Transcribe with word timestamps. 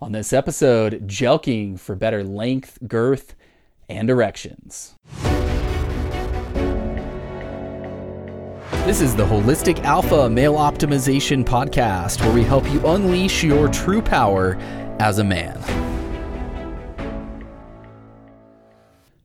On 0.00 0.12
this 0.12 0.32
episode, 0.32 1.08
jelqing 1.08 1.76
for 1.76 1.96
better 1.96 2.22
length, 2.22 2.78
girth, 2.86 3.34
and 3.88 4.08
erections. 4.08 4.94
This 8.86 9.00
is 9.00 9.16
the 9.16 9.26
Holistic 9.26 9.82
Alpha 9.82 10.30
Male 10.30 10.54
Optimization 10.54 11.44
Podcast, 11.44 12.20
where 12.20 12.32
we 12.32 12.44
help 12.44 12.70
you 12.70 12.80
unleash 12.86 13.42
your 13.42 13.66
true 13.66 14.00
power 14.00 14.54
as 15.00 15.18
a 15.18 15.24
man. 15.24 15.60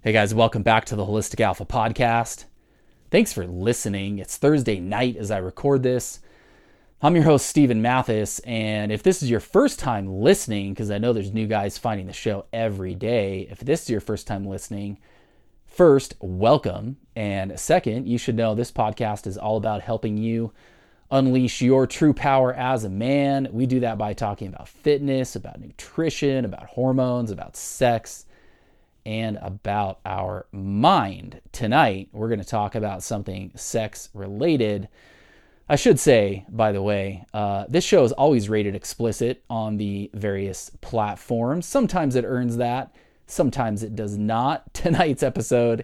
Hey 0.02 0.12
guys, 0.12 0.34
welcome 0.34 0.64
back 0.64 0.86
to 0.86 0.96
the 0.96 1.06
Holistic 1.06 1.40
Alpha 1.40 1.66
Podcast. 1.66 2.46
Thanks 3.12 3.32
for 3.32 3.46
listening. 3.46 4.18
It's 4.18 4.38
Thursday 4.38 4.80
night 4.80 5.18
as 5.18 5.30
I 5.30 5.38
record 5.38 5.84
this. 5.84 6.20
I'm 7.02 7.16
your 7.16 7.26
host, 7.26 7.48
Stephen 7.48 7.82
Mathis, 7.82 8.40
and 8.40 8.90
if 8.90 9.04
this 9.04 9.22
is 9.22 9.30
your 9.30 9.42
first 9.42 9.78
time 9.78 10.22
listening, 10.22 10.74
because 10.74 10.90
I 10.90 11.00
know 11.00 11.12
there's 11.12 11.34
new 11.34 11.48
guys 11.48 11.78
finding 11.78 12.08
the 12.08 12.14
show 12.14 12.46
every 12.54 12.96
day, 12.96 13.48
if 13.52 13.60
this 13.60 13.84
is 13.84 13.90
your 13.90 14.00
first 14.00 14.26
time 14.26 14.46
listening, 14.46 15.00
first, 15.66 16.16
welcome. 16.22 16.96
And 17.14 17.60
second, 17.60 18.08
you 18.08 18.18
should 18.18 18.36
know 18.36 18.56
this 18.56 18.72
podcast 18.72 19.28
is 19.28 19.38
all 19.38 19.58
about 19.58 19.82
helping 19.82 20.18
you 20.18 20.54
unleash 21.12 21.62
your 21.62 21.86
true 21.88 22.14
power 22.14 22.54
as 22.54 22.86
a 22.86 22.90
man. 22.90 23.50
We 23.52 23.66
do 23.66 23.82
that 23.82 23.98
by 23.98 24.14
talking 24.14 24.48
about 24.48 24.70
fitness, 24.70 25.36
about 25.36 25.60
nutrition, 25.60 26.46
about 26.46 26.68
hormones, 26.68 27.32
about 27.32 27.58
sex, 27.58 28.26
and 29.06 29.38
about 29.42 30.00
our 30.06 30.46
mind. 30.54 31.42
Tonight, 31.52 32.08
we're 32.14 32.30
going 32.30 32.40
to 32.40 32.46
talk 32.46 32.76
about 32.76 33.04
something 33.04 33.52
sex 33.56 34.08
related 34.14 34.88
I 35.74 35.76
should 35.76 36.00
say, 36.00 36.46
by 36.50 36.72
the 36.72 36.84
way, 36.84 37.26
uh, 37.34 37.66
this 37.68 37.84
show 37.84 38.04
is 38.04 38.12
always 38.12 38.48
rated 38.48 38.76
explicit 38.76 39.44
on 39.50 39.78
the 39.78 40.12
various 40.14 40.70
platforms. 40.82 41.66
Sometimes 41.66 42.16
it 42.16 42.26
earns 42.26 42.58
that, 42.58 42.96
sometimes 43.26 43.82
it 43.82 43.96
does 43.96 44.16
not. 44.16 44.72
Tonight's 44.76 45.24
episode 45.24 45.84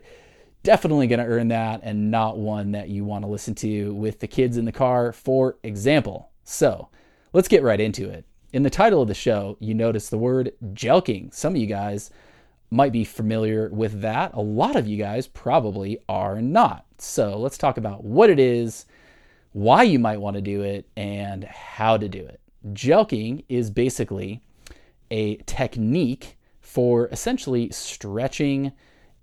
definitely 0.62 1.08
going 1.08 1.22
to 1.22 1.26
earn 1.26 1.48
that 1.48 1.80
and 1.82 2.12
not 2.12 2.38
one 2.38 2.74
that 2.74 2.90
you 2.90 3.04
want 3.04 3.24
to 3.24 3.32
listen 3.32 3.56
to 3.56 3.96
with 3.96 4.20
the 4.20 4.28
kids 4.28 4.58
in 4.58 4.66
the 4.66 4.72
car, 4.72 5.12
for 5.12 5.58
example. 5.64 6.30
So 6.44 6.90
let's 7.34 7.48
get 7.48 7.64
right 7.64 7.82
into 7.82 8.12
it. 8.12 8.26
In 8.54 8.62
the 8.62 8.70
title 8.70 9.02
of 9.02 9.08
the 9.08 9.16
show, 9.16 9.58
you 9.60 9.74
notice 9.74 10.10
the 10.10 10.20
word 10.20 10.52
jelqing. 10.66 11.34
Some 11.34 11.56
of 11.56 11.62
you 11.62 11.66
guys 11.66 12.12
might 12.70 12.92
be 12.92 13.06
familiar 13.06 13.70
with 13.70 14.02
that. 14.02 14.36
A 14.36 14.40
lot 14.40 14.76
of 14.76 14.88
you 14.88 14.98
guys 14.98 15.26
probably 15.26 15.98
are 16.08 16.44
not. 16.44 16.86
So 17.00 17.40
let's 17.40 17.58
talk 17.58 17.78
about 17.78 18.04
what 18.04 18.30
it 18.30 18.40
is 18.40 18.86
why 19.52 19.84
you 19.84 20.00
might 20.00 20.22
want 20.22 20.36
to 20.36 20.42
do 20.42 20.62
it, 20.62 20.88
and 20.96 21.44
how 21.44 21.98
to 21.98 22.08
do 22.08 22.26
it. 22.26 22.40
Jelqing 22.74 23.44
is 23.50 23.72
basically 23.72 24.42
a 25.12 25.38
technique 25.38 26.38
for 26.62 27.08
essentially 27.08 27.70
stretching 27.72 28.72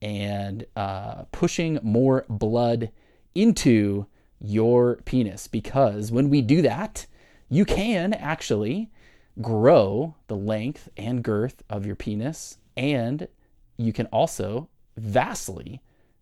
and 0.03 0.67
uh, 0.75 1.25
pushing 1.33 1.79
more 1.83 2.25
blood 2.29 2.91
into 3.35 4.07
your 4.41 4.97
penis 5.05 5.47
because 5.47 6.13
when 6.13 6.29
we 6.29 6.43
do 6.43 6.63
that, 6.63 7.07
you 7.49 7.65
can 7.65 8.13
actually 8.13 8.91
grow 9.41 10.15
the 10.29 10.37
length 10.37 10.89
and 10.97 11.23
girth 11.23 11.63
of 11.71 11.87
your 11.87 11.95
penis, 11.97 12.59
and 12.77 13.29
you 13.77 13.93
can 13.93 14.07
also 14.07 14.69
vastly 14.97 15.81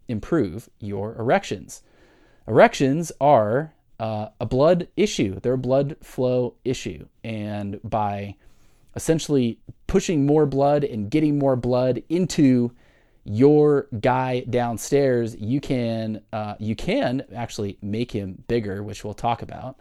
improve 0.09 0.69
your 0.81 1.15
erections. 1.17 1.83
Erections 2.47 3.11
are 3.21 3.74
uh, 4.01 4.29
a 4.41 4.47
blood 4.47 4.89
issue. 4.97 5.39
They're 5.41 5.55
a 5.55 5.59
blood 5.59 5.97
flow 6.03 6.55
issue. 6.65 7.07
And 7.23 7.81
by 7.85 8.37
essentially 8.97 9.59
pushing 9.87 10.27
more 10.27 10.47
blood 10.47 10.85
and 10.85 11.11
getting 11.11 11.39
more 11.39 11.57
blood 11.57 12.03
into 12.09 12.73
your 13.25 13.89
guy 14.01 14.41
downstairs, 14.51 15.35
you 15.37 15.61
can 15.61 16.21
uh, 16.33 16.55
you 16.59 16.77
can 16.77 17.23
actually 17.35 17.79
make 17.81 18.13
him 18.13 18.43
bigger, 18.49 18.83
which 18.83 19.05
we'll 19.05 19.15
talk 19.15 19.43
about 19.43 19.81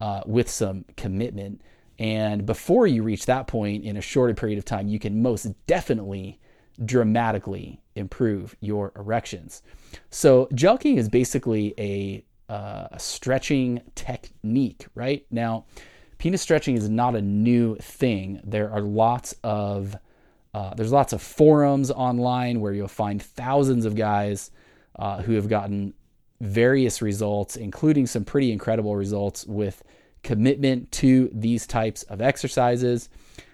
uh, 0.00 0.22
with 0.26 0.50
some 0.50 0.84
commitment. 0.96 1.60
And 1.98 2.44
before 2.44 2.86
you 2.86 3.02
reach 3.04 3.26
that 3.26 3.46
point 3.46 3.84
in 3.84 3.96
a 3.96 4.00
shorter 4.00 4.34
period 4.34 4.58
of 4.58 4.64
time, 4.64 4.88
you 4.88 4.98
can 4.98 5.22
most 5.22 5.46
definitely 5.66 6.40
dramatically 6.84 7.80
improve 7.94 8.56
your 8.60 8.92
erections. 8.96 9.62
So 10.10 10.48
jelqing 10.52 10.96
is 10.96 11.08
basically 11.08 11.74
a 11.78 12.24
uh, 12.52 12.88
a 12.92 12.98
stretching 12.98 13.80
technique, 13.94 14.86
right? 14.94 15.24
Now, 15.30 15.64
penis 16.18 16.42
stretching 16.42 16.76
is 16.76 16.86
not 16.86 17.14
a 17.14 17.22
new 17.22 17.76
thing. 17.76 18.42
There 18.44 18.70
are 18.70 18.82
lots 18.82 19.34
of 19.42 19.96
uh, 20.52 20.74
there's 20.74 20.92
lots 20.92 21.14
of 21.14 21.22
forums 21.22 21.90
online 21.90 22.60
where 22.60 22.74
you'll 22.74 22.88
find 22.88 23.22
thousands 23.22 23.86
of 23.86 23.94
guys 23.94 24.50
uh, 24.96 25.22
who 25.22 25.32
have 25.32 25.48
gotten 25.48 25.94
various 26.42 27.00
results, 27.00 27.56
including 27.56 28.06
some 28.06 28.22
pretty 28.22 28.52
incredible 28.52 28.96
results 28.96 29.46
with 29.46 29.82
commitment 30.22 30.92
to 30.92 31.30
these 31.32 31.66
types 31.66 32.02
of 32.02 32.20
exercises. 32.20 33.08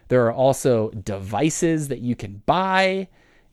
There 0.09 0.27
are 0.27 0.33
also 0.33 0.91
devices 0.91 1.87
that 1.87 2.01
you 2.01 2.17
can 2.17 2.43
buy 2.47 3.07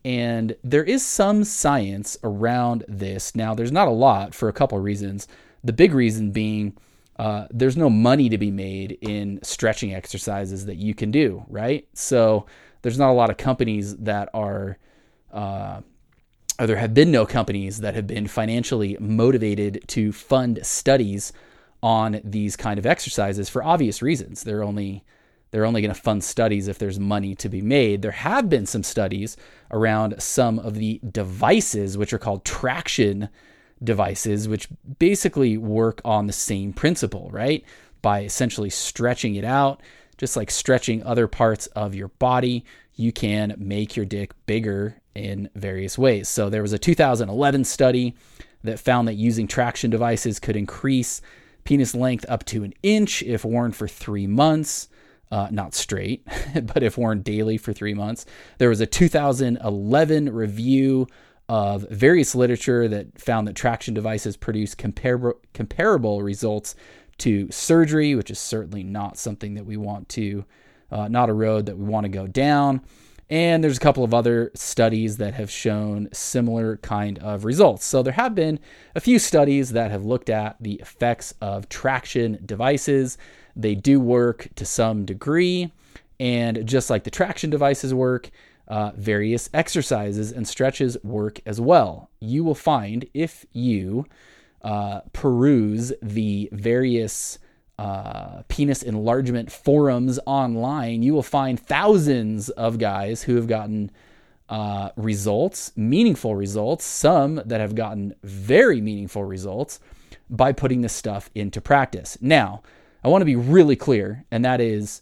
and 0.05 0.55
there 0.63 0.83
is 0.83 1.03
some 1.03 1.43
science 1.43 2.15
around 2.23 2.85
this. 2.87 3.35
Now, 3.35 3.55
there's 3.55 3.71
not 3.71 3.87
a 3.87 3.91
lot 3.91 4.35
for 4.35 4.47
a 4.47 4.53
couple 4.53 4.77
of 4.77 4.83
reasons. 4.83 5.27
The 5.63 5.73
big 5.73 5.95
reason 5.95 6.29
being 6.31 6.77
uh, 7.17 7.47
there's 7.49 7.77
no 7.77 7.89
money 7.89 8.29
to 8.29 8.37
be 8.37 8.51
made 8.51 8.97
in 9.01 9.39
stretching 9.41 9.93
exercises 9.93 10.65
that 10.65 10.75
you 10.75 10.93
can 10.93 11.11
do, 11.11 11.43
right? 11.47 11.87
So 11.93 12.45
there's 12.81 12.99
not 12.99 13.09
a 13.09 13.13
lot 13.13 13.29
of 13.29 13.37
companies 13.37 13.95
that 13.97 14.29
are, 14.33 14.77
uh, 15.33 15.81
or 16.59 16.67
there 16.67 16.75
have 16.75 16.93
been 16.93 17.11
no 17.11 17.25
companies 17.25 17.79
that 17.79 17.95
have 17.95 18.05
been 18.05 18.27
financially 18.27 18.97
motivated 18.99 19.85
to 19.87 20.11
fund 20.11 20.59
studies 20.63 21.33
on 21.81 22.19
these 22.23 22.55
kind 22.55 22.77
of 22.77 22.85
exercises 22.85 23.49
for 23.49 23.63
obvious 23.63 24.01
reasons. 24.01 24.43
They're 24.43 24.63
only 24.63 25.03
they're 25.51 25.65
only 25.65 25.81
going 25.81 25.93
to 25.93 25.99
fund 25.99 26.23
studies 26.23 26.67
if 26.67 26.77
there's 26.77 26.99
money 26.99 27.35
to 27.35 27.49
be 27.49 27.61
made. 27.61 28.01
There 28.01 28.11
have 28.11 28.49
been 28.49 28.65
some 28.65 28.83
studies 28.83 29.37
around 29.71 30.21
some 30.21 30.59
of 30.59 30.75
the 30.75 30.99
devices, 31.11 31.97
which 31.97 32.13
are 32.13 32.17
called 32.17 32.43
traction 32.43 33.29
devices, 33.83 34.47
which 34.47 34.67
basically 34.99 35.57
work 35.57 36.01
on 36.03 36.27
the 36.27 36.33
same 36.33 36.73
principle, 36.73 37.29
right? 37.31 37.63
By 38.01 38.23
essentially 38.23 38.69
stretching 38.69 39.35
it 39.35 39.45
out, 39.45 39.81
just 40.17 40.35
like 40.35 40.51
stretching 40.51 41.03
other 41.03 41.27
parts 41.27 41.67
of 41.67 41.95
your 41.95 42.07
body, 42.07 42.65
you 42.95 43.11
can 43.11 43.55
make 43.57 43.95
your 43.95 44.05
dick 44.05 44.33
bigger 44.45 44.95
in 45.13 45.49
various 45.55 45.97
ways. 45.97 46.27
So 46.27 46.49
there 46.49 46.61
was 46.61 46.73
a 46.73 46.79
2011 46.79 47.63
study 47.65 48.15
that 48.63 48.79
found 48.79 49.07
that 49.07 49.13
using 49.13 49.47
traction 49.47 49.89
devices 49.89 50.39
could 50.39 50.55
increase 50.55 51.21
penis 51.63 51.95
length 51.95 52.25
up 52.29 52.45
to 52.45 52.63
an 52.63 52.73
inch 52.83 53.23
if 53.23 53.43
worn 53.45 53.71
for 53.71 53.87
three 53.87 54.27
months 54.27 54.87
uh, 55.31 55.47
not 55.51 55.73
straight, 55.73 56.25
but 56.73 56.83
if 56.83 56.97
worn 56.97 57.21
daily 57.21 57.57
for 57.57 57.73
three 57.73 57.93
months. 57.93 58.25
There 58.57 58.69
was 58.69 58.81
a 58.81 58.85
2011 58.85 60.33
review 60.33 61.07
of 61.47 61.87
various 61.89 62.33
literature 62.33 62.87
that 62.87 63.19
found 63.19 63.47
that 63.47 63.55
traction 63.55 63.93
devices 63.93 64.35
produce 64.35 64.73
comparable, 64.73 65.39
comparable 65.53 66.23
results 66.23 66.75
to 67.19 67.49
surgery, 67.51 68.15
which 68.15 68.31
is 68.31 68.39
certainly 68.39 68.83
not 68.83 69.17
something 69.17 69.53
that 69.53 69.65
we 69.65 69.77
want 69.77 70.09
to, 70.09 70.43
uh, 70.91 71.07
not 71.07 71.29
a 71.29 71.33
road 71.33 71.67
that 71.67 71.77
we 71.77 71.85
want 71.85 72.03
to 72.05 72.09
go 72.09 72.27
down. 72.27 72.81
And 73.29 73.63
there's 73.63 73.77
a 73.77 73.81
couple 73.81 74.03
of 74.03 74.13
other 74.13 74.51
studies 74.53 75.17
that 75.17 75.33
have 75.33 75.49
shown 75.49 76.09
similar 76.13 76.77
kind 76.77 77.17
of 77.19 77.43
results. 77.43 77.83
So 77.83 78.03
there 78.03 78.13
have 78.13 78.35
been 78.35 78.59
a 78.93 78.99
few 78.99 79.17
studies 79.17 79.71
that 79.71 79.89
have 79.89 80.05
looked 80.05 80.29
at 80.29 80.57
the 80.59 80.73
effects 80.73 81.33
of 81.41 81.67
traction 81.67 82.39
devices. 82.45 83.17
They 83.55 83.75
do 83.75 83.99
work 83.99 84.47
to 84.55 84.65
some 84.65 85.05
degree. 85.05 85.71
And 86.19 86.65
just 86.65 86.89
like 86.89 87.03
the 87.03 87.11
traction 87.11 87.49
devices 87.49 87.93
work, 87.93 88.29
uh, 88.67 88.91
various 88.95 89.49
exercises 89.53 90.31
and 90.31 90.47
stretches 90.47 90.97
work 91.03 91.39
as 91.45 91.61
well. 91.61 92.09
You 92.19 92.43
will 92.43 92.55
find 92.55 93.05
if 93.13 93.45
you 93.53 94.05
uh, 94.61 95.01
peruse 95.13 95.93
the 96.01 96.49
various 96.51 97.37
uh, 97.77 98.43
penis 98.47 98.81
enlargement 98.81 99.51
forums 99.51 100.19
online, 100.25 101.03
you 101.03 101.13
will 101.13 101.23
find 101.23 101.59
thousands 101.59 102.49
of 102.49 102.79
guys 102.79 103.23
who 103.23 103.35
have 103.35 103.47
gotten 103.47 103.91
uh, 104.49 104.89
results, 104.95 105.71
meaningful 105.75 106.35
results, 106.35 106.85
some 106.85 107.41
that 107.45 107.59
have 107.59 107.75
gotten 107.75 108.15
very 108.23 108.79
meaningful 108.79 109.23
results 109.23 109.79
by 110.29 110.51
putting 110.51 110.81
this 110.81 110.93
stuff 110.93 111.29
into 111.35 111.61
practice. 111.61 112.17
Now, 112.21 112.63
I 113.05 113.07
want 113.07 113.21
to 113.21 113.25
be 113.25 113.37
really 113.37 113.77
clear, 113.77 114.25
and 114.31 114.43
that 114.43 114.59
is 114.59 115.01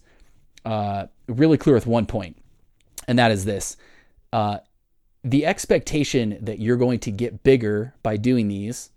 uh, 0.64 1.06
really 1.26 1.58
clear 1.58 1.74
with 1.74 1.86
one 1.86 2.06
point, 2.06 2.36
and 3.08 3.18
that 3.18 3.32
is 3.32 3.44
this. 3.44 3.76
Uh, 4.32 4.58
the 5.24 5.46
expectation 5.46 6.38
that 6.42 6.60
you're 6.60 6.76
going 6.76 7.00
to 7.00 7.10
get 7.10 7.42
bigger 7.42 7.94
by 8.02 8.18
doing 8.18 8.46
these 8.46 8.90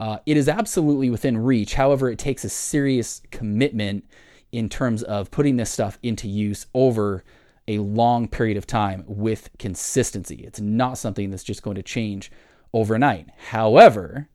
uh, 0.00 0.18
it 0.26 0.36
is 0.36 0.48
absolutely 0.48 1.10
within 1.10 1.36
reach. 1.36 1.74
However, 1.74 2.10
it 2.10 2.18
takes 2.18 2.44
a 2.44 2.48
serious 2.48 3.20
commitment 3.30 4.04
in 4.52 4.68
terms 4.68 5.02
of 5.02 5.30
putting 5.30 5.56
this 5.56 5.70
stuff 5.70 5.98
into 6.02 6.28
use 6.28 6.66
over 6.72 7.24
a 7.66 7.78
long 7.78 8.28
period 8.28 8.56
of 8.56 8.66
time 8.66 9.04
with 9.06 9.50
consistency. 9.58 10.36
It's 10.36 10.60
not 10.60 10.98
something 10.98 11.30
that's 11.30 11.44
just 11.44 11.62
going 11.62 11.74
to 11.74 11.82
change 11.82 12.30
overnight. 12.72 13.28
However, 13.48 14.28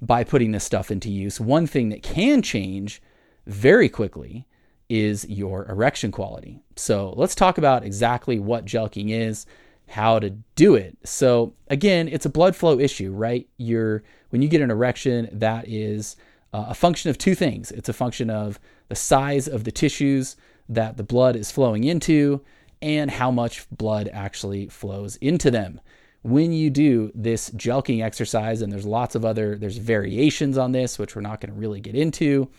by 0.00 0.22
putting 0.24 0.52
this 0.52 0.64
stuff 0.64 0.90
into 0.90 1.10
use, 1.10 1.40
one 1.40 1.66
thing 1.66 1.88
that 1.88 2.02
can 2.02 2.42
change 2.42 3.02
very 3.48 3.88
quickly 3.88 4.46
is 4.88 5.28
your 5.28 5.66
erection 5.68 6.12
quality. 6.12 6.60
So 6.76 7.12
let's 7.16 7.34
talk 7.34 7.58
about 7.58 7.84
exactly 7.84 8.38
what 8.38 8.64
jelqing 8.64 9.10
is, 9.10 9.46
how 9.88 10.18
to 10.18 10.30
do 10.54 10.74
it. 10.74 10.96
So 11.04 11.54
again, 11.68 12.08
it's 12.08 12.26
a 12.26 12.30
blood 12.30 12.54
flow 12.54 12.78
issue, 12.78 13.12
right? 13.12 13.48
You're 13.56 14.02
when 14.30 14.42
you 14.42 14.48
get 14.48 14.60
an 14.60 14.70
erection, 14.70 15.28
that 15.32 15.66
is 15.66 16.16
uh, 16.52 16.66
a 16.68 16.74
function 16.74 17.10
of 17.10 17.18
two 17.18 17.34
things. 17.34 17.70
It's 17.72 17.88
a 17.88 17.94
function 17.94 18.30
of 18.30 18.60
the 18.88 18.94
size 18.94 19.48
of 19.48 19.64
the 19.64 19.72
tissues 19.72 20.36
that 20.68 20.96
the 20.96 21.02
blood 21.02 21.36
is 21.36 21.50
flowing 21.50 21.84
into 21.84 22.42
and 22.80 23.10
how 23.10 23.30
much 23.30 23.66
blood 23.70 24.08
actually 24.12 24.68
flows 24.68 25.16
into 25.16 25.50
them. 25.50 25.80
When 26.22 26.52
you 26.52 26.68
do 26.68 27.10
this 27.14 27.50
jelqing 27.50 28.02
exercise, 28.02 28.60
and 28.60 28.72
there's 28.72 28.86
lots 28.86 29.14
of 29.14 29.24
other, 29.24 29.56
there's 29.56 29.78
variations 29.78 30.58
on 30.58 30.72
this, 30.72 30.98
which 30.98 31.16
we're 31.16 31.22
not 31.22 31.40
going 31.40 31.52
to 31.52 31.58
really 31.58 31.80
get 31.80 31.94
into, 31.94 32.50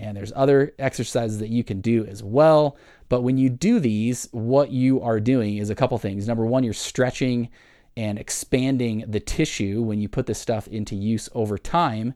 and 0.00 0.16
there's 0.16 0.32
other 0.34 0.72
exercises 0.78 1.38
that 1.40 1.50
you 1.50 1.62
can 1.62 1.82
do 1.82 2.06
as 2.06 2.22
well. 2.22 2.76
But 3.10 3.20
when 3.20 3.36
you 3.36 3.50
do 3.50 3.78
these, 3.78 4.28
what 4.32 4.70
you 4.70 5.02
are 5.02 5.20
doing 5.20 5.58
is 5.58 5.68
a 5.68 5.74
couple 5.74 5.98
things. 5.98 6.26
Number 6.26 6.46
one, 6.46 6.64
you're 6.64 6.72
stretching 6.72 7.50
and 7.96 8.18
expanding 8.18 9.04
the 9.06 9.20
tissue 9.20 9.82
when 9.82 10.00
you 10.00 10.08
put 10.08 10.26
this 10.26 10.38
stuff 10.38 10.66
into 10.68 10.96
use 10.96 11.28
over 11.34 11.58
time 11.58 12.14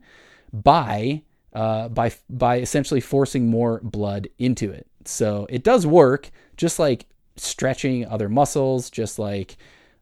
by 0.52 1.22
uh, 1.52 1.88
by 1.88 2.12
by 2.30 2.58
essentially 2.58 3.00
forcing 3.00 3.48
more 3.48 3.80
blood 3.82 4.28
into 4.38 4.70
it. 4.70 4.86
So 5.04 5.46
it 5.50 5.62
does 5.62 5.86
work, 5.86 6.30
just 6.56 6.78
like 6.78 7.06
stretching 7.36 8.06
other 8.06 8.28
muscles, 8.30 8.88
just 8.88 9.18
like 9.18 9.56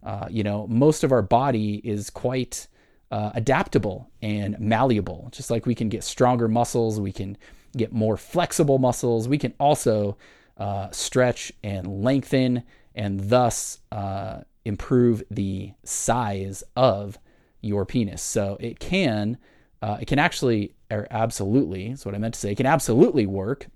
uh, 0.04 0.28
you 0.30 0.44
know, 0.44 0.66
most 0.68 1.02
of 1.04 1.10
our 1.10 1.22
body 1.22 1.80
is 1.84 2.10
quite 2.10 2.68
uh, 3.10 3.30
adaptable 3.34 4.08
and 4.20 4.58
malleable. 4.60 5.28
Just 5.32 5.50
like 5.50 5.66
we 5.66 5.74
can 5.74 5.88
get 5.88 6.04
stronger 6.04 6.48
muscles, 6.48 7.00
we 7.00 7.12
can 7.12 7.36
get 7.76 7.92
more 7.92 8.16
flexible 8.16 8.78
muscles. 8.78 9.28
We 9.28 9.38
can 9.38 9.54
also 9.58 10.16
uh, 10.58 10.90
stretch 10.90 11.52
and 11.62 12.02
lengthen, 12.04 12.62
and 12.94 13.20
thus 13.30 13.78
uh, 13.90 14.42
improve 14.64 15.22
the 15.30 15.72
size 15.84 16.62
of 16.76 17.18
your 17.60 17.86
penis. 17.86 18.22
So 18.22 18.56
it 18.60 18.78
can, 18.78 19.38
uh, 19.80 19.98
it 20.00 20.06
can 20.06 20.18
actually, 20.18 20.74
or 20.90 21.06
absolutely, 21.10 21.88
that's 21.88 22.04
what 22.04 22.14
I 22.14 22.18
meant 22.18 22.34
to 22.34 22.40
say, 22.40 22.52
it 22.52 22.56
can 22.56 22.66
absolutely 22.66 23.26
work 23.26 23.66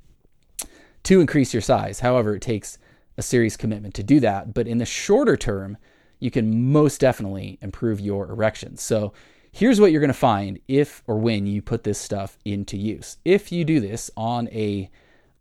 to 1.05 1.21
increase 1.21 1.55
your 1.55 1.63
size. 1.63 2.01
However, 2.01 2.35
it 2.35 2.43
takes 2.43 2.79
a 3.17 3.23
serious 3.23 3.57
commitment 3.57 3.95
to 3.95 4.03
do 4.03 4.21
that. 4.21 4.53
But 4.53 4.69
in 4.69 4.79
the 4.79 4.85
shorter 4.85 5.37
term, 5.37 5.79
you 6.19 6.31
can 6.31 6.73
most 6.73 7.01
definitely 7.01 7.59
improve 7.63 8.01
your 8.01 8.29
erections. 8.31 8.83
So 8.83 9.13
here's 9.57 9.81
what 9.81 9.91
you're 9.91 10.03
going 10.03 10.09
to 10.09 10.15
find 10.15 10.59
if 10.69 11.03
or 11.07 11.19
when 11.19 11.47
you 11.47 11.63
put 11.63 11.83
this 11.83 11.99
stuff 11.99 12.37
into 12.45 12.77
use. 12.77 13.17
If 13.25 13.51
you 13.51 13.65
do 13.65 13.81
this 13.81 14.11
on 14.15 14.49
a 14.49 14.91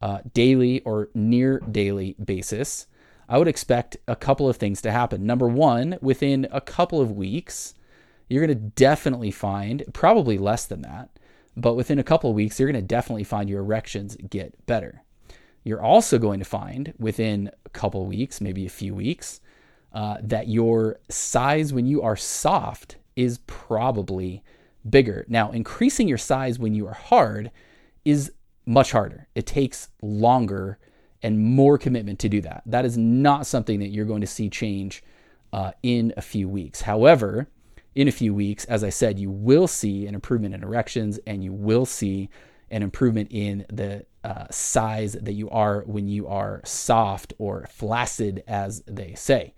uh, 0.02 0.20
daily 0.34 0.80
or 0.82 1.10
near 1.14 1.60
daily 1.60 2.16
basis, 2.24 2.88
I 3.28 3.38
would 3.38 3.50
expect 3.50 3.98
a 4.08 4.16
couple 4.16 4.48
of 4.48 4.56
things 4.56 4.82
to 4.84 4.92
happen. 4.92 5.26
Number 5.26 5.50
one, 5.50 5.98
within 6.02 6.48
a 6.50 6.62
couple 6.62 7.02
of 7.02 7.12
weeks, 7.12 7.74
you're 8.30 8.46
going 8.46 8.58
to 8.58 8.70
definitely 8.70 9.32
find, 9.32 9.84
probably 9.92 10.38
less 10.38 10.66
than 10.66 10.82
that, 10.84 11.10
but 11.58 11.76
within 11.76 12.00
a 12.00 12.04
couple 12.04 12.30
of 12.30 12.38
weeks, 12.38 12.58
you're 12.58 12.72
going 12.72 12.82
to 12.82 12.88
definitely 12.88 13.26
find 13.26 13.50
your 13.50 13.60
erections 13.60 14.16
get 14.30 14.66
better. 14.66 15.04
You're 15.66 15.82
also 15.82 16.18
going 16.20 16.40
to 16.40 16.46
find 16.46 16.94
within 16.98 17.52
a 17.66 17.70
couple 17.70 18.04
of 18.04 18.08
weeks, 18.08 18.40
maybe 18.40 18.66
a 18.66 18.70
few 18.70 18.96
weeks, 18.96 19.42
uh, 19.92 20.18
that 20.22 20.48
your 20.48 21.00
size 21.10 21.74
when 21.74 21.86
you 21.86 22.02
are 22.02 22.16
soft 22.16 22.96
is 23.16 23.40
probably 23.48 24.44
bigger. 24.90 25.26
Now, 25.28 25.52
increasing 25.52 26.08
your 26.08 26.18
size 26.18 26.60
when 26.60 26.74
you 26.74 26.88
are 26.88 26.94
hard 26.94 27.52
is 28.04 28.32
much 28.66 28.92
harder. 28.92 29.28
It 29.36 29.46
takes 29.46 29.90
longer 30.02 30.78
and 31.24 31.40
more 31.40 31.78
commitment 31.78 32.20
to 32.20 32.30
do 32.30 32.42
that. 32.42 32.64
That 32.66 32.86
is 32.86 32.98
not 32.98 33.48
something 33.48 33.80
that 33.80 33.90
you're 33.90 34.06
going 34.06 34.22
to 34.22 34.28
see 34.28 34.50
change 34.50 35.04
uh, 35.54 35.72
in 35.82 36.14
a 36.18 36.22
few 36.22 36.48
weeks. 36.48 36.82
However, 36.82 37.48
in 37.96 38.08
a 38.08 38.12
few 38.12 38.34
weeks, 38.34 38.66
as 38.66 38.84
I 38.84 38.90
said, 38.90 39.18
you 39.18 39.32
will 39.32 39.68
see 39.68 40.06
an 40.06 40.14
improvement 40.14 40.54
in 40.54 40.64
erections 40.64 41.20
and 41.26 41.44
you 41.44 41.54
will 41.54 41.86
see 41.86 42.30
an 42.70 42.84
improvement 42.84 43.30
in 43.32 43.66
the 43.70 44.06
uh, 44.24 44.46
size 44.50 45.14
that 45.14 45.34
you 45.34 45.50
are 45.50 45.82
when 45.86 46.08
you 46.08 46.28
are 46.28 46.62
soft 46.66 47.34
or 47.38 47.68
flaccid, 47.70 48.44
as 48.48 48.82
they 48.88 49.14
say. 49.14 49.54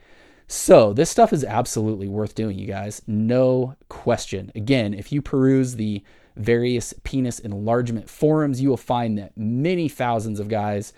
So, 0.48 0.94
this 0.94 1.10
stuff 1.10 1.34
is 1.34 1.44
absolutely 1.44 2.08
worth 2.08 2.34
doing, 2.34 2.58
you 2.58 2.68
guys. 2.68 3.02
No 3.06 3.76
question. 3.90 4.52
Again, 4.56 4.94
if 4.94 5.12
you 5.12 5.22
peruse 5.22 5.76
the 5.76 6.02
various 6.38 6.94
penis 7.04 7.40
enlargement 7.40 8.10
forums, 8.10 8.62
you 8.62 8.70
will 8.70 8.78
find 8.78 9.18
that 9.18 9.36
many 9.36 9.90
thousands 9.90 10.40
of 10.40 10.48
guys 10.48 10.94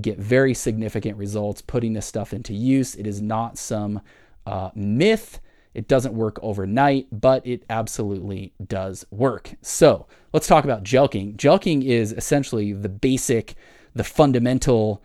get 0.00 0.18
very 0.18 0.54
significant 0.54 1.18
results 1.18 1.60
putting 1.60 1.92
this 1.92 2.06
stuff 2.06 2.32
into 2.32 2.54
use. 2.54 2.94
It 2.94 3.06
is 3.06 3.20
not 3.20 3.58
some 3.58 4.00
uh, 4.46 4.70
myth. 4.74 5.40
It 5.74 5.88
doesn't 5.88 6.14
work 6.14 6.38
overnight, 6.40 7.08
but 7.12 7.46
it 7.46 7.64
absolutely 7.68 8.52
does 8.66 9.04
work. 9.10 9.54
So 9.60 10.06
let's 10.32 10.46
talk 10.46 10.64
about 10.64 10.84
jelqing. 10.84 11.36
Jelqing 11.36 11.84
is 11.84 12.12
essentially 12.12 12.72
the 12.72 12.88
basic, 12.88 13.54
the 13.94 14.04
fundamental 14.04 15.02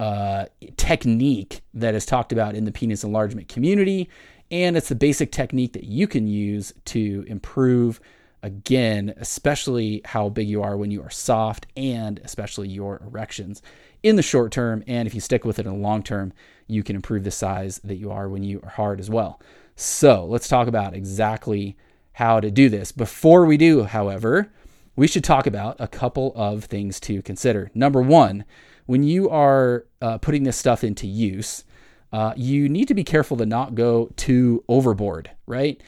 uh, 0.00 0.46
technique 0.78 1.60
that 1.74 1.94
is 1.94 2.06
talked 2.06 2.32
about 2.32 2.54
in 2.54 2.64
the 2.64 2.72
penis 2.72 3.04
enlargement 3.04 3.48
community. 3.48 4.08
And 4.50 4.74
it's 4.76 4.88
the 4.88 4.94
basic 4.94 5.30
technique 5.30 5.74
that 5.74 5.84
you 5.84 6.08
can 6.08 6.26
use 6.26 6.72
to 6.86 7.24
improve, 7.28 8.00
again, 8.42 9.12
especially 9.18 10.00
how 10.06 10.30
big 10.30 10.48
you 10.48 10.62
are 10.62 10.76
when 10.78 10.90
you 10.90 11.02
are 11.02 11.10
soft 11.10 11.66
and 11.76 12.18
especially 12.24 12.68
your 12.68 13.02
erections 13.06 13.60
in 14.02 14.16
the 14.16 14.22
short 14.22 14.52
term. 14.52 14.82
And 14.86 15.06
if 15.06 15.14
you 15.14 15.20
stick 15.20 15.44
with 15.44 15.58
it 15.58 15.66
in 15.66 15.72
the 15.74 15.78
long 15.78 16.02
term, 16.02 16.32
you 16.66 16.82
can 16.82 16.96
improve 16.96 17.22
the 17.22 17.30
size 17.30 17.78
that 17.84 17.96
you 17.96 18.10
are 18.10 18.28
when 18.28 18.42
you 18.42 18.60
are 18.62 18.70
hard 18.70 19.00
as 19.00 19.10
well. 19.10 19.38
So 19.76 20.24
let's 20.24 20.48
talk 20.48 20.66
about 20.66 20.94
exactly 20.94 21.76
how 22.14 22.40
to 22.40 22.50
do 22.50 22.70
this. 22.70 22.90
Before 22.90 23.44
we 23.44 23.58
do, 23.58 23.84
however, 23.84 24.50
we 24.96 25.06
should 25.06 25.24
talk 25.24 25.46
about 25.46 25.76
a 25.78 25.86
couple 25.86 26.32
of 26.34 26.64
things 26.64 26.98
to 27.00 27.20
consider. 27.20 27.70
Number 27.74 28.00
one, 28.00 28.46
when 28.90 29.04
you 29.04 29.30
are 29.30 29.86
uh, 30.02 30.18
putting 30.18 30.42
this 30.42 30.56
stuff 30.56 30.82
into 30.82 31.06
use, 31.06 31.62
uh, 32.12 32.34
you 32.36 32.68
need 32.68 32.88
to 32.88 32.94
be 32.94 33.04
careful 33.04 33.36
to 33.36 33.46
not 33.46 33.76
go 33.76 34.10
too 34.16 34.64
overboard, 34.68 35.30
right? 35.46 35.80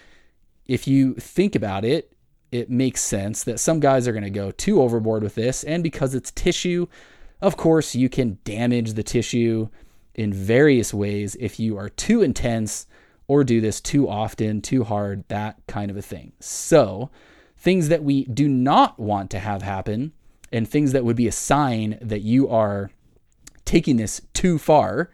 If 0.67 0.87
you 0.87 1.15
think 1.15 1.57
about 1.57 1.85
it, 1.85 2.12
it 2.53 2.71
makes 2.71 3.03
sense 3.03 3.43
that 3.43 3.59
some 3.59 3.81
guys 3.81 4.07
are 4.07 4.12
going 4.12 4.23
to 4.23 4.31
go 4.31 4.53
too 4.53 4.81
overboard 4.81 5.25
with 5.25 5.35
this. 5.35 5.65
And 5.65 5.83
because 5.83 6.15
it's 6.15 6.31
tissue, 6.31 6.87
of 7.41 7.57
course, 7.57 7.97
you 7.97 8.09
can 8.09 8.38
damage 8.45 8.93
the 8.93 9.03
tissue 9.03 9.69
in 10.15 10.33
various 10.33 10.95
ways 10.95 11.37
if 11.41 11.59
you 11.59 11.76
are 11.79 11.88
too 11.88 12.23
intense 12.23 12.87
or 13.26 13.43
do 13.43 13.61
this 13.61 13.81
too 13.81 14.09
often, 14.09 14.62
too 14.62 14.85
hard, 14.85 15.25
that 15.26 15.57
kind 15.67 15.91
of 15.91 15.97
a 15.97 16.03
thing. 16.03 16.35
So, 16.38 17.11
things 17.57 17.88
that 17.88 18.05
we 18.05 18.26
do 18.26 18.47
not 18.47 19.00
want 19.00 19.29
to 19.33 19.41
have 19.41 19.62
happen 19.62 20.12
and 20.53 20.69
things 20.69 20.93
that 20.93 21.05
would 21.05 21.17
be 21.17 21.26
a 21.26 21.33
sign 21.33 21.99
that 22.00 22.21
you 22.21 22.49
are 22.49 22.91
taking 23.73 23.97
this 23.97 24.21
too 24.35 24.59
far 24.59 25.09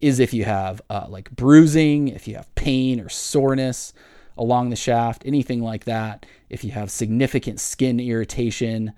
is 0.00 0.18
if 0.18 0.34
you 0.34 0.44
have 0.44 0.82
uh, 0.90 1.06
like 1.08 1.30
bruising, 1.30 2.08
if 2.08 2.26
you 2.26 2.34
have 2.34 2.52
pain 2.56 2.98
or 2.98 3.08
soreness 3.08 3.92
along 4.36 4.70
the 4.70 4.76
shaft, 4.76 5.22
anything 5.24 5.62
like 5.62 5.84
that. 5.84 6.26
If 6.50 6.64
you 6.64 6.72
have 6.72 6.90
significant 6.90 7.60
skin 7.60 8.00
irritation, 8.00 8.92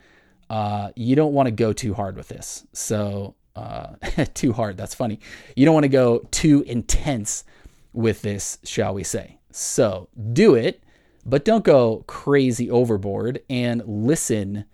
uh, 0.49 0.91
you 0.97 1.17
don't 1.17 1.35
want 1.35 1.49
to 1.49 1.51
go 1.51 1.75
too 1.75 1.93
hard 1.93 2.17
with 2.17 2.29
this. 2.29 2.67
So, 2.73 3.35
uh, 3.55 3.97
too 4.33 4.55
hard, 4.55 4.79
that's 4.79 4.95
funny. 4.95 5.21
You 5.55 5.67
don't 5.67 5.75
want 5.75 5.85
to 5.85 5.89
go 5.91 6.27
too 6.31 6.63
intense 6.63 7.45
with 7.93 8.23
this, 8.23 8.57
shall 8.65 8.95
we 8.95 9.05
say. 9.05 9.37
So, 9.51 10.09
do 10.33 10.55
it, 10.55 10.83
but 11.27 11.45
don't 11.45 11.63
go 11.63 12.05
crazy 12.07 12.71
overboard 12.71 13.43
and 13.51 13.83
listen 13.85 14.65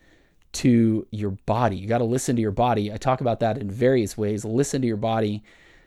to 0.52 1.06
your 1.10 1.30
body. 1.30 1.76
You 1.76 1.86
got 1.86 1.98
to 1.98 2.04
listen 2.04 2.36
to 2.36 2.42
your 2.42 2.50
body. 2.50 2.92
I 2.92 2.96
talk 2.96 3.20
about 3.20 3.40
that 3.40 3.58
in 3.58 3.70
various 3.70 4.16
ways. 4.16 4.44
Listen 4.44 4.80
to 4.82 4.88
your 4.88 4.96
body 4.96 5.42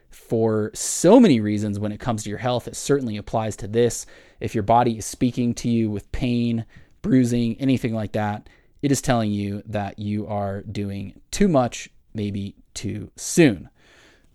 for 0.09 0.71
so 0.73 1.19
many 1.19 1.39
reasons 1.39 1.79
when 1.79 1.91
it 1.91 1.99
comes 1.99 2.23
to 2.23 2.29
your 2.29 2.39
health. 2.39 2.67
It 2.67 2.75
certainly 2.75 3.17
applies 3.17 3.55
to 3.57 3.67
this. 3.67 4.05
If 4.39 4.53
your 4.55 4.63
body 4.63 4.97
is 4.97 5.05
speaking 5.05 5.53
to 5.55 5.69
you 5.69 5.89
with 5.89 6.11
pain, 6.11 6.65
bruising, 7.01 7.59
anything 7.59 7.93
like 7.93 8.13
that, 8.13 8.47
it 8.81 8.91
is 8.91 9.01
telling 9.01 9.31
you 9.31 9.63
that 9.65 9.99
you 9.99 10.27
are 10.27 10.61
doing 10.61 11.19
too 11.31 11.47
much, 11.47 11.89
maybe 12.13 12.55
too 12.73 13.11
soon. 13.15 13.69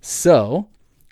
So, 0.01 0.69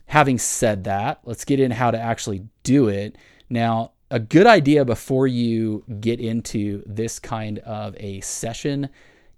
having 0.07 0.39
said 0.39 0.85
that, 0.85 1.21
let's 1.25 1.45
get 1.45 1.61
in 1.61 1.71
how 1.71 1.91
to 1.91 1.99
actually 1.99 2.45
do 2.63 2.89
it. 2.89 3.17
Now, 3.49 3.93
a 4.11 4.21
good 4.21 4.47
idea 4.47 4.85
before 4.85 5.27
you 5.27 5.85
get 6.01 6.21
into 6.21 6.83
this 6.87 7.19
kind 7.19 7.59
of 7.61 7.97
a 7.99 8.21
session 8.21 8.89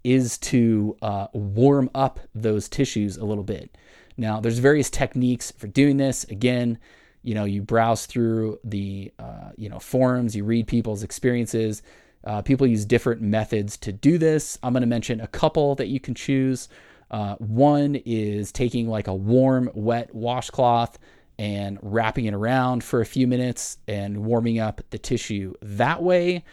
is 0.05 0.39
to 0.39 0.97
uh, 1.03 1.27
warm 1.33 1.91
up 1.95 2.21
those 2.35 2.69
tissues 2.69 3.17
a 3.17 3.25
little 3.25 3.45
bit. 3.45 3.77
Now, 4.17 4.41
there's 4.41 4.59
various 4.59 4.91
techniques 4.91 5.53
for 5.53 5.69
doing 5.69 5.97
this. 5.97 6.25
Again, 6.25 6.79
you 7.23 7.35
know, 7.35 7.45
you 7.45 7.63
browse 7.63 8.07
through 8.07 8.59
the 8.65 9.13
uh, 9.19 9.51
you 9.57 9.69
know 9.69 9.79
forums, 9.79 10.37
you 10.37 10.45
read 10.45 10.67
people's 10.67 11.03
experiences. 11.03 11.83
Uh, 12.25 12.43
people 12.43 12.67
use 12.67 12.85
different 12.85 13.23
methods 13.23 13.77
to 13.79 13.93
do 13.93 14.19
this. 14.19 14.59
I'm 14.63 14.73
going 14.73 14.83
to 14.83 14.87
mention 14.87 15.21
a 15.21 15.27
couple 15.29 15.75
that 15.77 15.87
you 15.87 16.01
can 16.01 16.15
choose. 16.15 16.69
Uh, 17.11 17.37
one 17.37 17.95
is 18.05 18.53
taking 18.53 18.89
like 18.89 19.07
a 19.07 19.15
warm, 19.15 19.71
wet 19.73 20.15
washcloth 20.15 20.99
and 21.39 21.79
wrapping 21.83 22.25
it 22.25 22.35
around 22.35 22.83
for 22.83 23.01
a 23.01 23.07
few 23.07 23.27
minutes 23.27 23.79
and 23.87 24.25
warming 24.25 24.59
up 24.59 24.81
the 24.91 24.99
tissue 24.99 25.55
that 25.63 26.03
way. 26.03 26.45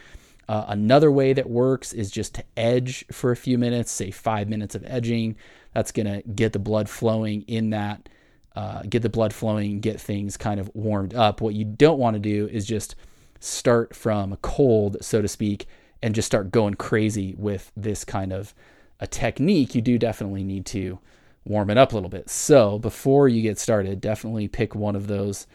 Uh, 0.48 0.64
another 0.68 1.10
way 1.10 1.32
that 1.32 1.50
works 1.50 1.92
is 1.92 2.10
just 2.10 2.36
to 2.36 2.44
edge 2.56 3.04
for 3.10 3.32
a 3.32 3.36
few 3.36 3.58
minutes, 3.58 3.90
say 3.90 4.12
five 4.12 4.48
minutes 4.48 4.76
of 4.76 4.84
edging. 4.86 5.36
That's 5.74 5.90
going 5.90 6.06
to 6.06 6.22
get 6.28 6.52
the 6.52 6.60
blood 6.60 6.88
flowing 6.88 7.42
in 7.42 7.70
that, 7.70 8.08
uh, 8.54 8.82
get 8.82 9.02
the 9.02 9.08
blood 9.08 9.32
flowing, 9.32 9.80
get 9.80 10.00
things 10.00 10.36
kind 10.36 10.60
of 10.60 10.70
warmed 10.74 11.14
up. 11.14 11.40
What 11.40 11.54
you 11.54 11.64
don't 11.64 11.98
want 11.98 12.14
to 12.14 12.20
do 12.20 12.46
is 12.46 12.64
just 12.64 12.94
start 13.40 13.94
from 13.94 14.32
a 14.32 14.36
cold, 14.38 14.98
so 15.00 15.20
to 15.20 15.28
speak, 15.28 15.66
and 16.00 16.14
just 16.14 16.26
start 16.26 16.52
going 16.52 16.74
crazy 16.74 17.34
with 17.36 17.72
this 17.76 18.04
kind 18.04 18.32
of 18.32 18.54
a 19.00 19.06
technique. 19.06 19.74
You 19.74 19.82
do 19.82 19.98
definitely 19.98 20.44
need 20.44 20.64
to 20.66 21.00
warm 21.46 21.70
it 21.70 21.78
up 21.78 21.92
a 21.92 21.94
little 21.94 22.10
bit. 22.10 22.28
So 22.28 22.78
before 22.78 23.28
you 23.28 23.42
get 23.42 23.58
started, 23.58 24.00
definitely 24.00 24.48
pick 24.48 24.74
one 24.74 24.96
of 24.96 25.06
those 25.06 25.46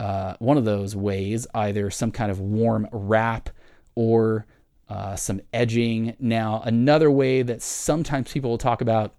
uh, 0.00 0.34
one 0.38 0.56
of 0.56 0.64
those 0.64 0.94
ways, 0.94 1.44
either 1.54 1.90
some 1.90 2.12
kind 2.12 2.30
of 2.30 2.38
warm 2.38 2.86
wrap 2.92 3.50
or 3.96 4.46
uh, 4.88 5.16
some 5.16 5.40
edging. 5.52 6.14
Now, 6.20 6.62
another 6.64 7.10
way 7.10 7.42
that 7.42 7.62
sometimes 7.62 8.32
people 8.32 8.50
will 8.50 8.58
talk 8.58 8.80
about 8.80 9.14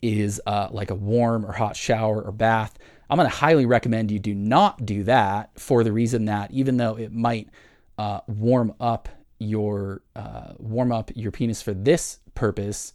is 0.00 0.40
uh, 0.46 0.68
like 0.70 0.90
a 0.90 0.94
warm 0.94 1.44
or 1.44 1.52
hot 1.52 1.76
shower 1.76 2.22
or 2.22 2.32
bath. 2.32 2.78
I'm 3.10 3.18
going 3.18 3.28
to 3.28 3.36
highly 3.36 3.66
recommend 3.66 4.10
you 4.10 4.18
do 4.18 4.34
not 4.34 4.86
do 4.86 5.02
that 5.04 5.50
for 5.58 5.84
the 5.84 5.92
reason 5.92 6.24
that 6.26 6.50
even 6.50 6.78
though 6.78 6.96
it 6.96 7.12
might 7.12 7.50
uh, 7.98 8.20
warm 8.26 8.74
up 8.80 9.08
your 9.38 10.02
uh, 10.16 10.54
warm 10.58 10.92
up 10.92 11.10
your 11.14 11.30
penis 11.30 11.60
for 11.60 11.74
this 11.74 12.20
purpose, 12.34 12.94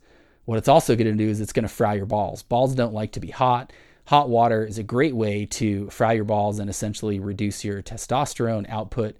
what 0.50 0.58
it's 0.58 0.68
also 0.68 0.96
going 0.96 1.06
to 1.06 1.13
do 1.13 1.29
is 1.29 1.39
it's 1.39 1.53
going 1.53 1.62
to 1.62 1.70
fry 1.70 1.94
your 1.94 2.08
balls. 2.08 2.41
Balls 2.41 2.74
don't 2.74 2.91
like 2.91 3.12
to 3.12 3.20
be 3.20 3.29
hot. 3.29 3.72
Hot 4.06 4.29
water 4.29 4.65
is 4.65 4.79
a 4.79 4.84
great 4.84 5.15
way 5.15 5.46
to 5.46 5.88
fry 5.91 6.13
your 6.13 6.24
balls 6.24 6.58
and 6.58 6.72
essentially 6.72 7.20
reduce 7.20 7.63
your 7.63 7.84
testosterone 7.84 8.68
output 8.68 9.15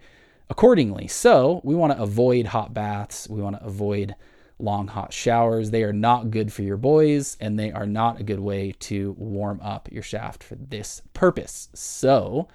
accordingly. 0.50 1.08
So, 1.08 1.62
we 1.64 1.76
want 1.76 1.96
to 1.96 2.02
avoid 2.02 2.48
hot 2.48 2.74
baths. 2.74 3.30
We 3.30 3.44
want 3.44 3.60
to 3.60 3.64
avoid 3.64 4.16
long 4.58 4.88
hot 4.88 5.14
showers. 5.14 5.70
They 5.70 5.84
are 5.84 5.94
not 5.94 6.32
good 6.32 6.52
for 6.52 6.64
your 6.64 6.78
boys 6.78 7.38
and 7.40 7.60
they 7.60 7.72
are 7.72 7.86
not 7.86 8.20
a 8.20 8.24
good 8.24 8.40
way 8.40 8.72
to 8.80 9.12
warm 9.20 9.62
up 9.62 9.88
your 9.92 10.02
shaft 10.02 10.44
for 10.44 10.56
this 10.56 11.04
purpose. 11.14 11.70
So, 11.76 12.48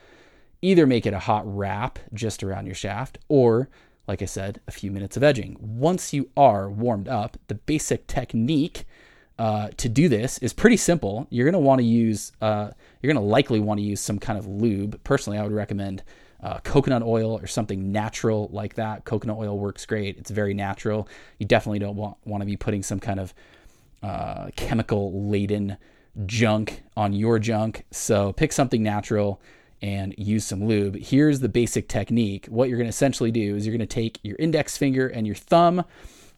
either 0.62 0.85
make 0.85 1.07
it 1.07 1.14
a 1.14 1.21
hot 1.21 1.45
wrap 1.47 2.00
just 2.12 2.43
around 2.43 2.66
your 2.66 2.75
shaft 2.75 3.19
or 3.28 3.69
like 4.06 4.23
I 4.23 4.26
said, 4.26 4.61
a 4.68 4.70
few 4.70 4.90
minutes 4.90 5.16
of 5.16 5.23
edging. 5.23 5.56
Once 5.61 6.12
you 6.12 6.30
are 6.37 6.70
warmed 6.70 7.08
up, 7.08 7.37
the 7.49 7.54
basic 7.54 8.06
technique 8.06 8.87
uh, 9.38 9.68
to 9.76 9.88
do 9.88 10.08
this 10.08 10.38
is 10.38 10.52
pretty 10.52 10.76
simple. 10.76 11.26
You're 11.30 11.44
going 11.44 11.54
to 11.54 11.58
want 11.58 11.80
to 11.80 11.84
use, 11.84 12.32
uh, 12.40 12.70
you're 13.02 13.12
going 13.12 13.23
to 13.23 13.28
likely 13.28 13.61
want 13.61 13.78
to 13.78 13.84
use 13.84 14.00
some 14.00 14.18
kind 14.18 14.38
of 14.38 14.46
lube. 14.46 15.02
Personally, 15.04 15.38
I 15.38 15.42
would 15.42 15.52
recommend 15.52 16.02
uh, 16.42 16.58
coconut 16.61 17.02
oil 17.02 17.38
or 17.38 17.46
something 17.46 17.90
natural 17.90 18.49
like 18.52 18.75
that. 18.75 19.04
Coconut 19.04 19.38
oil 19.38 19.58
works 19.58 19.87
great. 19.87 20.18
It's 20.18 20.30
very 20.30 20.54
natural. 20.54 21.08
You 21.38 21.46
definitely 21.46 21.78
don't 21.78 21.96
want, 21.96 22.16
want 22.25 22.42
to 22.42 22.46
be 22.46 22.56
putting 22.56 22.82
some 22.82 23.00
kind 23.00 23.18
of 23.18 23.34
uh, 24.02 24.50
chemical 24.54 25.28
laden 25.28 25.78
junk 26.26 26.82
on 26.96 27.12
your 27.12 27.38
junk. 27.38 27.84
So 27.90 28.32
pick 28.34 28.52
something 28.52 28.82
natural 28.82 29.40
and 29.83 30.14
use 30.16 30.45
some 30.45 30.66
lube. 30.66 30.97
Here's 30.97 31.40
the 31.40 31.49
basic 31.49 31.88
technique. 31.88 32.47
What 32.47 32.69
you're 32.69 32.78
going 32.78 32.87
to 32.87 32.90
essentially 32.90 33.31
do 33.31 33.57
is 33.57 33.66
you're 33.66 33.76
going 33.76 33.87
to 33.87 33.95
take 33.95 34.19
your 34.23 34.37
index 34.38 34.76
finger 34.76 35.09
and 35.09 35.26
your 35.26 35.37
thumb, 35.37 35.85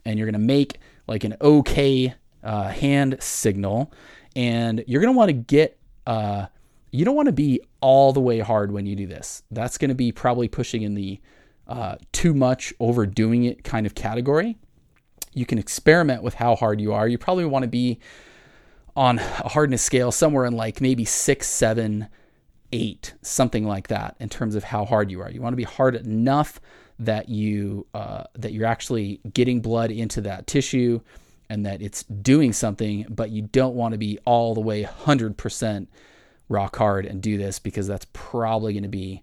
and 0.04 0.18
you're 0.18 0.26
going 0.26 0.40
to 0.40 0.46
make 0.46 0.78
like 1.06 1.24
an 1.24 1.36
OK 1.40 2.14
uh, 2.42 2.68
hand 2.68 3.16
signal. 3.20 3.92
And 4.34 4.84
you're 4.86 5.00
going 5.00 5.14
to 5.14 5.16
want 5.16 5.28
to 5.28 5.32
get, 5.34 5.78
uh, 6.06 6.46
you 6.90 7.04
don't 7.04 7.16
want 7.16 7.26
to 7.26 7.32
be 7.32 7.60
all 7.80 8.12
the 8.12 8.20
way 8.20 8.40
hard 8.40 8.72
when 8.72 8.84
you 8.86 8.96
do 8.96 9.06
this. 9.06 9.42
That's 9.50 9.78
going 9.78 9.88
to 9.88 9.94
be 9.94 10.12
probably 10.12 10.48
pushing 10.48 10.82
in 10.82 10.94
the 10.94 11.20
uh, 11.68 11.96
too 12.12 12.34
much 12.34 12.74
overdoing 12.78 13.44
it 13.44 13.64
kind 13.64 13.86
of 13.86 13.94
category. 13.94 14.56
You 15.32 15.46
can 15.46 15.58
experiment 15.58 16.22
with 16.22 16.34
how 16.34 16.56
hard 16.56 16.80
you 16.80 16.92
are. 16.92 17.06
You 17.06 17.18
probably 17.18 17.44
want 17.44 17.62
to 17.62 17.68
be 17.68 17.98
on 18.94 19.18
a 19.18 19.48
hardness 19.48 19.82
scale 19.82 20.10
somewhere 20.10 20.46
in 20.46 20.54
like 20.54 20.80
maybe 20.80 21.04
six, 21.04 21.46
seven, 21.46 22.08
eight, 22.76 23.14
something 23.22 23.66
like 23.66 23.88
that, 23.88 24.16
in 24.20 24.28
terms 24.28 24.54
of 24.54 24.64
how 24.64 24.84
hard 24.84 25.10
you 25.10 25.20
are. 25.22 25.30
You 25.30 25.40
want 25.40 25.54
to 25.54 25.56
be 25.56 25.64
hard 25.64 25.94
enough 25.96 26.60
that 26.98 27.28
you 27.28 27.86
uh, 27.94 28.24
that 28.34 28.52
you're 28.52 28.66
actually 28.66 29.20
getting 29.32 29.60
blood 29.60 29.90
into 29.90 30.20
that 30.22 30.46
tissue 30.46 31.00
and 31.48 31.64
that 31.64 31.80
it's 31.80 32.02
doing 32.04 32.52
something, 32.52 33.06
but 33.08 33.30
you 33.30 33.42
don't 33.42 33.74
want 33.74 33.92
to 33.92 33.98
be 33.98 34.18
all 34.24 34.54
the 34.54 34.60
way 34.60 34.82
100% 34.82 35.86
rock 36.48 36.76
hard 36.76 37.06
and 37.06 37.22
do 37.22 37.38
this 37.38 37.58
because 37.58 37.86
that's 37.86 38.06
probably 38.12 38.72
going 38.72 38.82
to 38.82 38.88
be 38.88 39.22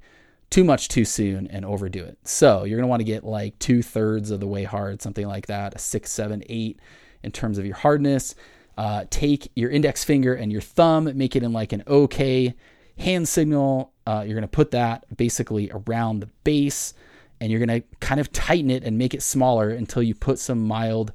too 0.50 0.64
much 0.64 0.88
too 0.88 1.04
soon 1.04 1.48
and 1.48 1.66
overdo 1.66 2.04
it. 2.04 2.18
So 2.24 2.64
you're 2.64 2.78
going 2.78 2.84
to 2.84 2.90
want 2.90 3.02
to 3.02 3.06
get 3.06 3.24
like 3.24 3.58
two 3.60 3.82
thirds 3.82 4.32
of 4.32 4.40
the 4.40 4.48
way 4.48 4.64
hard, 4.64 5.02
something 5.02 5.28
like 5.28 5.48
that, 5.48 5.76
a 5.76 5.80
six, 5.80 6.12
seven, 6.12 6.44
eight 6.48 6.80
in 7.24 7.32
terms 7.32 7.58
of 7.58 7.66
your 7.66 7.76
hardness. 7.76 8.36
Uh, 8.78 9.06
take 9.10 9.52
your 9.56 9.70
index 9.70 10.04
finger 10.04 10.34
and 10.34 10.52
your 10.52 10.62
thumb, 10.62 11.10
make 11.16 11.36
it 11.36 11.44
in 11.44 11.54
like 11.54 11.74
an 11.74 11.84
okay 11.88 12.56
hand 12.98 13.28
signal. 13.28 13.92
Uh, 14.06 14.24
you're 14.26 14.36
going 14.36 14.42
to 14.42 14.48
put 14.48 14.72
that 14.72 15.06
basically 15.16 15.72
around 15.72 16.20
the 16.20 16.30
base 16.44 16.94
and 17.40 17.52
you're 17.52 17.66
going 17.66 17.82
to 17.82 17.88
kind 18.00 18.22
of 18.22 18.32
tighten 18.32 18.70
it 18.70 18.84
and 18.84 18.98
make 18.98 19.14
it 19.14 19.22
smaller 19.22 19.70
until 19.70 20.02
you 20.02 20.16
put 20.16 20.40
some 20.40 20.66
mild 20.66 21.12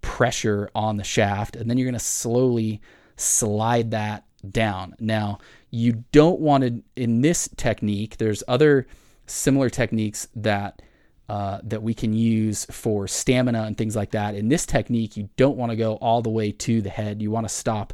pressure 0.00 0.70
on 0.74 0.96
the 0.96 1.04
shaft. 1.04 1.56
And 1.56 1.68
then 1.68 1.78
you're 1.78 1.86
going 1.86 1.92
to 1.92 2.00
slowly 2.00 2.80
slide 3.16 3.90
that 3.92 4.24
down. 4.50 4.94
Now, 4.98 5.38
you 5.70 6.04
don't 6.12 6.40
want 6.40 6.64
to, 6.64 6.82
in 6.96 7.20
this 7.20 7.48
technique, 7.56 8.16
there's 8.16 8.42
other 8.48 8.86
similar 9.26 9.70
techniques 9.70 10.28
that. 10.36 10.82
Uh, 11.30 11.60
that 11.62 11.82
we 11.82 11.92
can 11.92 12.14
use 12.14 12.64
for 12.70 13.06
stamina 13.06 13.64
and 13.64 13.76
things 13.76 13.94
like 13.94 14.12
that. 14.12 14.34
In 14.34 14.48
this 14.48 14.64
technique, 14.64 15.14
you 15.14 15.28
don't 15.36 15.58
want 15.58 15.68
to 15.68 15.76
go 15.76 15.96
all 15.96 16.22
the 16.22 16.30
way 16.30 16.52
to 16.52 16.80
the 16.80 16.88
head. 16.88 17.20
You 17.20 17.30
want 17.30 17.46
to 17.46 17.54
stop 17.54 17.92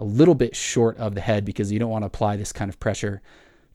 a 0.00 0.04
little 0.04 0.34
bit 0.34 0.56
short 0.56 0.96
of 0.96 1.14
the 1.14 1.20
head 1.20 1.44
because 1.44 1.70
you 1.70 1.78
don't 1.78 1.90
want 1.90 2.02
to 2.02 2.06
apply 2.06 2.36
this 2.36 2.52
kind 2.52 2.68
of 2.68 2.80
pressure 2.80 3.20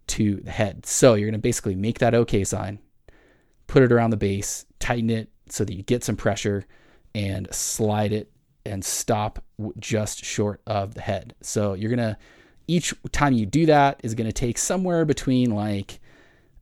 to 0.07 0.37
the 0.37 0.51
head. 0.51 0.85
So 0.85 1.13
you're 1.13 1.27
going 1.27 1.39
to 1.39 1.39
basically 1.39 1.75
make 1.75 1.99
that 1.99 2.13
OK 2.13 2.43
sign, 2.43 2.79
put 3.67 3.83
it 3.83 3.91
around 3.91 4.09
the 4.09 4.17
base, 4.17 4.65
tighten 4.79 5.09
it 5.09 5.29
so 5.49 5.63
that 5.63 5.73
you 5.73 5.83
get 5.83 6.03
some 6.03 6.15
pressure 6.15 6.65
and 7.13 7.47
slide 7.53 8.11
it 8.11 8.31
and 8.65 8.83
stop 8.83 9.43
just 9.79 10.25
short 10.25 10.61
of 10.65 10.95
the 10.95 11.01
head. 11.01 11.35
So 11.41 11.73
you're 11.73 11.95
going 11.95 12.09
to, 12.09 12.17
each 12.67 12.93
time 13.11 13.33
you 13.33 13.45
do 13.45 13.67
that 13.67 14.01
is 14.03 14.15
going 14.15 14.27
to 14.27 14.33
take 14.33 14.57
somewhere 14.57 15.05
between 15.05 15.51
like 15.51 15.99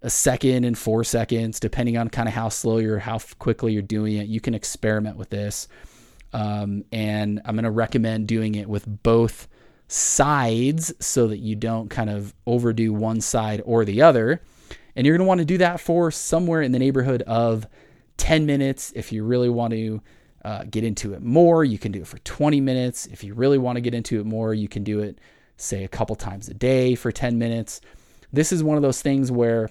a 0.01 0.09
second 0.09 0.65
and 0.65 0.77
four 0.77 1.05
seconds, 1.05 1.61
depending 1.61 1.97
on 1.97 2.09
kind 2.09 2.27
of 2.27 2.33
how 2.33 2.49
slow 2.49 2.79
you're, 2.79 2.99
how 2.99 3.19
quickly 3.39 3.71
you're 3.71 3.81
doing 3.81 4.17
it. 4.17 4.27
You 4.27 4.41
can 4.41 4.53
experiment 4.53 5.15
with 5.15 5.29
this. 5.29 5.69
Um, 6.33 6.83
and 6.91 7.41
I'm 7.45 7.55
going 7.55 7.63
to 7.63 7.71
recommend 7.71 8.27
doing 8.27 8.55
it 8.55 8.67
with 8.67 8.85
both 9.03 9.47
sides 9.93 10.91
so 10.99 11.27
that 11.27 11.37
you 11.37 11.55
don't 11.55 11.87
kind 11.87 12.09
of 12.09 12.33
overdo 12.47 12.91
one 12.91 13.21
side 13.21 13.61
or 13.63 13.85
the 13.85 14.01
other. 14.01 14.41
And 14.95 15.05
you're 15.05 15.15
going 15.15 15.25
to 15.25 15.27
want 15.27 15.39
to 15.39 15.45
do 15.45 15.59
that 15.59 15.79
for 15.79 16.09
somewhere 16.09 16.63
in 16.63 16.71
the 16.71 16.79
neighborhood 16.79 17.21
of 17.23 17.67
10 18.17 18.47
minutes. 18.47 18.91
If 18.95 19.11
you 19.11 19.23
really 19.23 19.49
want 19.49 19.71
to 19.73 20.01
uh, 20.43 20.63
get 20.63 20.83
into 20.83 21.13
it 21.13 21.21
more, 21.21 21.63
you 21.63 21.77
can 21.77 21.91
do 21.91 22.01
it 22.01 22.07
for 22.07 22.17
20 22.19 22.59
minutes. 22.59 23.05
If 23.05 23.23
you 23.23 23.35
really 23.35 23.59
want 23.59 23.75
to 23.75 23.81
get 23.81 23.93
into 23.93 24.19
it 24.19 24.25
more, 24.25 24.55
you 24.55 24.67
can 24.67 24.83
do 24.83 24.99
it, 24.99 25.19
say, 25.57 25.83
a 25.83 25.87
couple 25.87 26.15
times 26.15 26.49
a 26.49 26.55
day 26.55 26.95
for 26.95 27.11
10 27.11 27.37
minutes. 27.37 27.79
This 28.31 28.51
is 28.51 28.63
one 28.63 28.77
of 28.77 28.81
those 28.81 29.01
things 29.01 29.31
where 29.31 29.69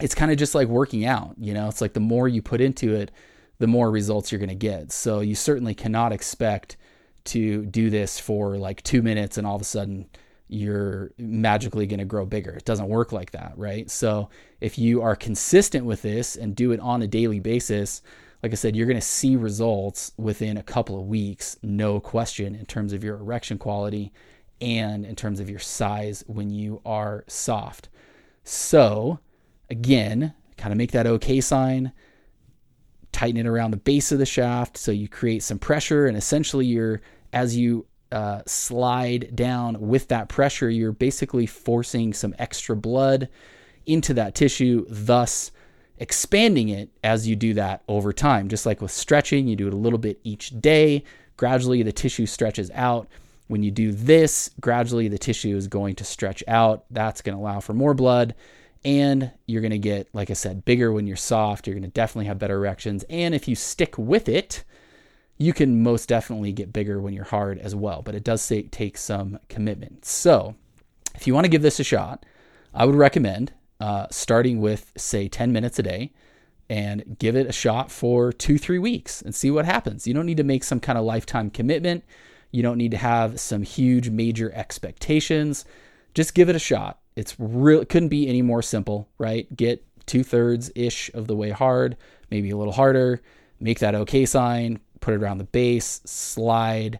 it's 0.00 0.14
kind 0.14 0.32
of 0.32 0.38
just 0.38 0.54
like 0.54 0.68
working 0.68 1.04
out. 1.04 1.34
You 1.38 1.52
know, 1.52 1.68
it's 1.68 1.82
like 1.82 1.92
the 1.92 2.00
more 2.00 2.28
you 2.28 2.40
put 2.40 2.62
into 2.62 2.94
it, 2.94 3.10
the 3.58 3.66
more 3.66 3.90
results 3.90 4.32
you're 4.32 4.38
going 4.38 4.48
to 4.48 4.54
get. 4.54 4.90
So 4.90 5.20
you 5.20 5.34
certainly 5.34 5.74
cannot 5.74 6.12
expect 6.12 6.78
to 7.24 7.64
do 7.66 7.90
this 7.90 8.18
for 8.18 8.56
like 8.56 8.82
two 8.82 9.02
minutes 9.02 9.38
and 9.38 9.46
all 9.46 9.56
of 9.56 9.62
a 9.62 9.64
sudden 9.64 10.08
you're 10.48 11.12
magically 11.16 11.86
going 11.86 12.00
to 12.00 12.04
grow 12.04 12.26
bigger. 12.26 12.52
It 12.52 12.64
doesn't 12.64 12.88
work 12.88 13.12
like 13.12 13.30
that, 13.32 13.52
right? 13.56 13.88
So 13.88 14.30
if 14.60 14.78
you 14.78 15.00
are 15.02 15.14
consistent 15.14 15.84
with 15.84 16.02
this 16.02 16.34
and 16.36 16.56
do 16.56 16.72
it 16.72 16.80
on 16.80 17.02
a 17.02 17.06
daily 17.06 17.38
basis, 17.38 18.02
like 18.42 18.52
I 18.52 18.56
said, 18.56 18.74
you're 18.74 18.86
going 18.86 18.96
to 18.96 19.00
see 19.00 19.36
results 19.36 20.12
within 20.16 20.56
a 20.56 20.62
couple 20.62 20.98
of 20.98 21.06
weeks, 21.06 21.56
no 21.62 22.00
question, 22.00 22.54
in 22.54 22.66
terms 22.66 22.92
of 22.92 23.04
your 23.04 23.16
erection 23.16 23.58
quality 23.58 24.12
and 24.60 25.04
in 25.04 25.14
terms 25.14 25.40
of 25.40 25.48
your 25.48 25.58
size 25.60 26.24
when 26.26 26.50
you 26.50 26.80
are 26.84 27.24
soft. 27.28 27.88
So, 28.42 29.20
again, 29.68 30.34
kind 30.56 30.72
of 30.72 30.78
make 30.78 30.92
that 30.92 31.06
okay 31.06 31.40
sign 31.40 31.92
tighten 33.12 33.38
it 33.38 33.46
around 33.46 33.70
the 33.70 33.76
base 33.76 34.12
of 34.12 34.18
the 34.18 34.26
shaft 34.26 34.76
so 34.76 34.92
you 34.92 35.08
create 35.08 35.42
some 35.42 35.58
pressure. 35.58 36.06
And 36.06 36.16
essentially, 36.16 36.66
you're 36.66 37.00
as 37.32 37.56
you 37.56 37.86
uh, 38.12 38.42
slide 38.46 39.34
down 39.36 39.80
with 39.80 40.08
that 40.08 40.28
pressure, 40.28 40.68
you're 40.68 40.92
basically 40.92 41.46
forcing 41.46 42.12
some 42.12 42.34
extra 42.38 42.74
blood 42.76 43.28
into 43.86 44.14
that 44.14 44.34
tissue, 44.34 44.84
thus 44.88 45.52
expanding 45.98 46.70
it 46.70 46.90
as 47.04 47.28
you 47.28 47.36
do 47.36 47.54
that 47.54 47.82
over 47.88 48.12
time. 48.12 48.48
Just 48.48 48.66
like 48.66 48.80
with 48.80 48.90
stretching, 48.90 49.46
you 49.46 49.56
do 49.56 49.68
it 49.68 49.74
a 49.74 49.76
little 49.76 49.98
bit 49.98 50.18
each 50.24 50.60
day. 50.60 51.04
Gradually, 51.36 51.82
the 51.82 51.92
tissue 51.92 52.26
stretches 52.26 52.70
out. 52.74 53.08
When 53.48 53.62
you 53.62 53.70
do 53.70 53.92
this, 53.92 54.50
gradually 54.60 55.08
the 55.08 55.18
tissue 55.18 55.56
is 55.56 55.66
going 55.66 55.96
to 55.96 56.04
stretch 56.04 56.44
out. 56.46 56.84
That's 56.90 57.20
going 57.20 57.36
to 57.36 57.42
allow 57.42 57.60
for 57.60 57.74
more 57.74 57.94
blood. 57.94 58.34
And 58.84 59.30
you're 59.46 59.60
going 59.60 59.70
to 59.72 59.78
get, 59.78 60.08
like 60.14 60.30
I 60.30 60.34
said, 60.34 60.64
bigger 60.64 60.90
when 60.90 61.06
you're 61.06 61.16
soft. 61.16 61.66
You're 61.66 61.74
going 61.74 61.82
to 61.82 61.88
definitely 61.88 62.26
have 62.26 62.38
better 62.38 62.56
erections. 62.56 63.04
And 63.10 63.34
if 63.34 63.46
you 63.46 63.54
stick 63.54 63.98
with 63.98 64.28
it, 64.28 64.64
you 65.36 65.52
can 65.52 65.82
most 65.82 66.08
definitely 66.08 66.52
get 66.52 66.72
bigger 66.72 67.00
when 67.00 67.12
you're 67.12 67.24
hard 67.24 67.58
as 67.58 67.74
well. 67.74 68.02
But 68.02 68.14
it 68.14 68.24
does 68.24 68.42
say, 68.42 68.62
take 68.62 68.96
some 68.96 69.38
commitment. 69.48 70.04
So 70.04 70.54
if 71.14 71.26
you 71.26 71.34
want 71.34 71.44
to 71.44 71.50
give 71.50 71.62
this 71.62 71.80
a 71.80 71.84
shot, 71.84 72.24
I 72.72 72.84
would 72.84 72.94
recommend 72.94 73.52
uh, 73.80 74.06
starting 74.10 74.60
with, 74.60 74.92
say, 74.96 75.28
10 75.28 75.52
minutes 75.52 75.78
a 75.78 75.82
day 75.82 76.12
and 76.68 77.16
give 77.18 77.34
it 77.34 77.48
a 77.48 77.52
shot 77.52 77.90
for 77.90 78.32
two, 78.32 78.56
three 78.56 78.78
weeks 78.78 79.22
and 79.22 79.34
see 79.34 79.50
what 79.50 79.64
happens. 79.64 80.06
You 80.06 80.14
don't 80.14 80.26
need 80.26 80.36
to 80.36 80.44
make 80.44 80.62
some 80.62 80.78
kind 80.78 80.96
of 80.96 81.04
lifetime 81.04 81.50
commitment. 81.50 82.04
You 82.52 82.62
don't 82.62 82.78
need 82.78 82.92
to 82.92 82.96
have 82.96 83.40
some 83.40 83.62
huge 83.62 84.08
major 84.10 84.52
expectations. 84.54 85.64
Just 86.14 86.34
give 86.34 86.48
it 86.48 86.56
a 86.56 86.60
shot. 86.60 87.00
It's 87.20 87.36
real. 87.38 87.84
Couldn't 87.84 88.08
be 88.08 88.28
any 88.28 88.40
more 88.40 88.62
simple, 88.62 89.08
right? 89.18 89.54
Get 89.54 89.84
two 90.06 90.24
thirds 90.24 90.72
ish 90.74 91.10
of 91.12 91.26
the 91.26 91.36
way 91.36 91.50
hard, 91.50 91.98
maybe 92.30 92.50
a 92.50 92.56
little 92.56 92.72
harder. 92.72 93.20
Make 93.60 93.78
that 93.80 93.94
okay 93.94 94.24
sign. 94.24 94.80
Put 95.00 95.12
it 95.12 95.18
around 95.18 95.38
the 95.38 95.44
base. 95.44 96.00
Slide 96.06 96.98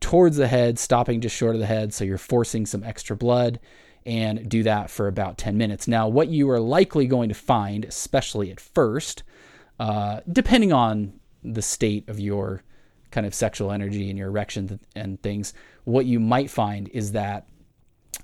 towards 0.00 0.36
the 0.36 0.46
head, 0.46 0.78
stopping 0.78 1.22
just 1.22 1.34
short 1.34 1.54
of 1.54 1.60
the 1.60 1.66
head, 1.66 1.94
so 1.94 2.04
you're 2.04 2.18
forcing 2.18 2.66
some 2.66 2.84
extra 2.84 3.16
blood 3.16 3.58
and 4.04 4.48
do 4.48 4.62
that 4.64 4.90
for 4.90 5.08
about 5.08 5.38
10 5.38 5.56
minutes. 5.56 5.88
Now, 5.88 6.08
what 6.08 6.28
you 6.28 6.50
are 6.50 6.60
likely 6.60 7.06
going 7.06 7.28
to 7.30 7.34
find, 7.34 7.84
especially 7.84 8.50
at 8.50 8.60
first, 8.60 9.22
uh, 9.80 10.20
depending 10.30 10.72
on 10.72 11.14
the 11.42 11.62
state 11.62 12.08
of 12.08 12.20
your 12.20 12.62
kind 13.10 13.26
of 13.26 13.34
sexual 13.34 13.70
energy 13.70 14.10
and 14.10 14.18
your 14.18 14.28
erection 14.28 14.80
and 14.94 15.22
things, 15.22 15.54
what 15.84 16.04
you 16.04 16.20
might 16.20 16.50
find 16.50 16.88
is 16.88 17.12
that 17.12 17.46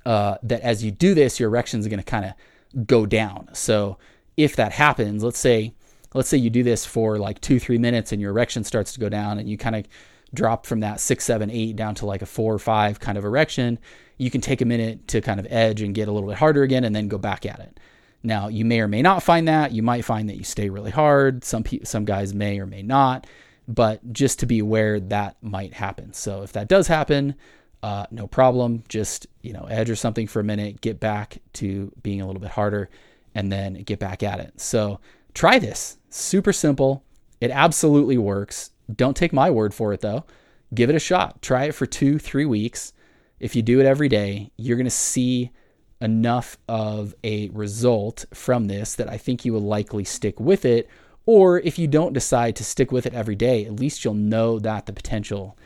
uh, 0.04 0.36
that 0.42 0.60
as 0.62 0.84
you 0.84 0.90
do 0.90 1.14
this, 1.14 1.40
your 1.40 1.48
erection 1.48 1.80
is 1.80 1.88
going 1.88 1.98
to 1.98 2.04
kind 2.04 2.24
of 2.24 2.86
go 2.86 3.06
down. 3.06 3.48
So 3.52 3.98
if 4.36 4.56
that 4.56 4.72
happens, 4.72 5.22
let's 5.22 5.38
say 5.38 5.74
let's 6.14 6.28
say 6.28 6.38
you 6.38 6.50
do 6.50 6.62
this 6.62 6.86
for 6.86 7.18
like 7.18 7.40
two 7.40 7.58
three 7.58 7.78
minutes 7.78 8.12
and 8.12 8.20
your 8.20 8.30
erection 8.30 8.64
starts 8.64 8.92
to 8.94 9.00
go 9.00 9.08
down 9.08 9.38
and 9.38 9.48
you 9.48 9.58
kind 9.58 9.76
of 9.76 9.86
drop 10.34 10.66
from 10.66 10.80
that 10.80 11.00
six 11.00 11.24
seven 11.24 11.50
eight 11.50 11.76
down 11.76 11.94
to 11.96 12.06
like 12.06 12.22
a 12.22 12.26
four 12.26 12.54
or 12.54 12.58
five 12.58 13.00
kind 13.00 13.18
of 13.18 13.24
erection 13.24 13.78
you 14.18 14.30
can 14.30 14.40
take 14.40 14.60
a 14.60 14.64
minute 14.64 15.08
to 15.08 15.20
kind 15.20 15.40
of 15.40 15.46
edge 15.48 15.80
and 15.80 15.94
get 15.94 16.08
a 16.08 16.12
little 16.12 16.28
bit 16.28 16.38
harder 16.38 16.62
again 16.62 16.84
and 16.84 16.94
then 16.94 17.08
go 17.08 17.18
back 17.18 17.46
at 17.46 17.60
it. 17.60 17.80
Now, 18.22 18.48
you 18.48 18.64
may 18.64 18.80
or 18.80 18.88
may 18.88 19.00
not 19.00 19.22
find 19.22 19.46
that. 19.46 19.72
You 19.72 19.82
might 19.82 20.04
find 20.04 20.28
that 20.28 20.36
you 20.36 20.44
stay 20.44 20.68
really 20.68 20.90
hard. 20.90 21.44
Some 21.44 21.62
pe- 21.62 21.84
some 21.84 22.04
guys 22.04 22.34
may 22.34 22.58
or 22.58 22.66
may 22.66 22.82
not, 22.82 23.28
but 23.68 24.12
just 24.12 24.40
to 24.40 24.46
be 24.46 24.58
aware 24.58 24.98
that 24.98 25.36
might 25.40 25.72
happen. 25.72 26.12
So 26.12 26.42
if 26.42 26.52
that 26.52 26.68
does 26.68 26.88
happen, 26.88 27.36
uh, 27.82 28.06
no 28.10 28.26
problem. 28.26 28.84
Just 28.88 29.26
you 29.42 29.52
know, 29.52 29.64
edge 29.64 29.90
or 29.90 29.96
something 29.96 30.26
for 30.26 30.40
a 30.40 30.44
minute, 30.44 30.80
get 30.80 31.00
back 31.00 31.38
to 31.54 31.92
being 32.02 32.20
a 32.20 32.26
little 32.26 32.40
bit 32.40 32.50
harder, 32.50 32.90
and 33.34 33.50
then 33.50 33.74
get 33.82 33.98
back 33.98 34.22
at 34.22 34.40
it. 34.40 34.60
So 34.60 35.00
try 35.34 35.58
this. 35.58 35.98
Super 36.10 36.52
simple. 36.52 37.04
It 37.40 37.50
absolutely 37.50 38.18
works. 38.18 38.70
Don't 38.94 39.16
take 39.16 39.32
my 39.32 39.50
word 39.50 39.74
for 39.74 39.92
it 39.92 40.00
though. 40.00 40.24
Give 40.74 40.90
it 40.90 40.96
a 40.96 41.00
shot. 41.00 41.40
Try 41.40 41.64
it 41.64 41.74
for 41.74 41.86
two, 41.86 42.18
three 42.18 42.44
weeks 42.44 42.92
if 43.40 43.54
you 43.54 43.62
do 43.62 43.80
it 43.80 43.86
every 43.86 44.08
day, 44.08 44.50
you're 44.56 44.76
going 44.76 44.84
to 44.84 44.90
see 44.90 45.50
enough 46.00 46.58
of 46.68 47.14
a 47.24 47.48
result 47.50 48.24
from 48.32 48.66
this 48.66 48.94
that 48.94 49.08
I 49.08 49.18
think 49.18 49.44
you 49.44 49.52
will 49.52 49.60
likely 49.60 50.04
stick 50.04 50.38
with 50.40 50.64
it. 50.64 50.88
Or 51.26 51.60
if 51.60 51.78
you 51.78 51.86
don't 51.86 52.12
decide 52.12 52.56
to 52.56 52.64
stick 52.64 52.90
with 52.90 53.06
it 53.06 53.14
every 53.14 53.36
day, 53.36 53.64
at 53.64 53.78
least 53.78 54.04
you'll 54.04 54.14
know 54.14 54.58
that 54.60 54.86
the 54.86 54.92
potential 54.92 55.58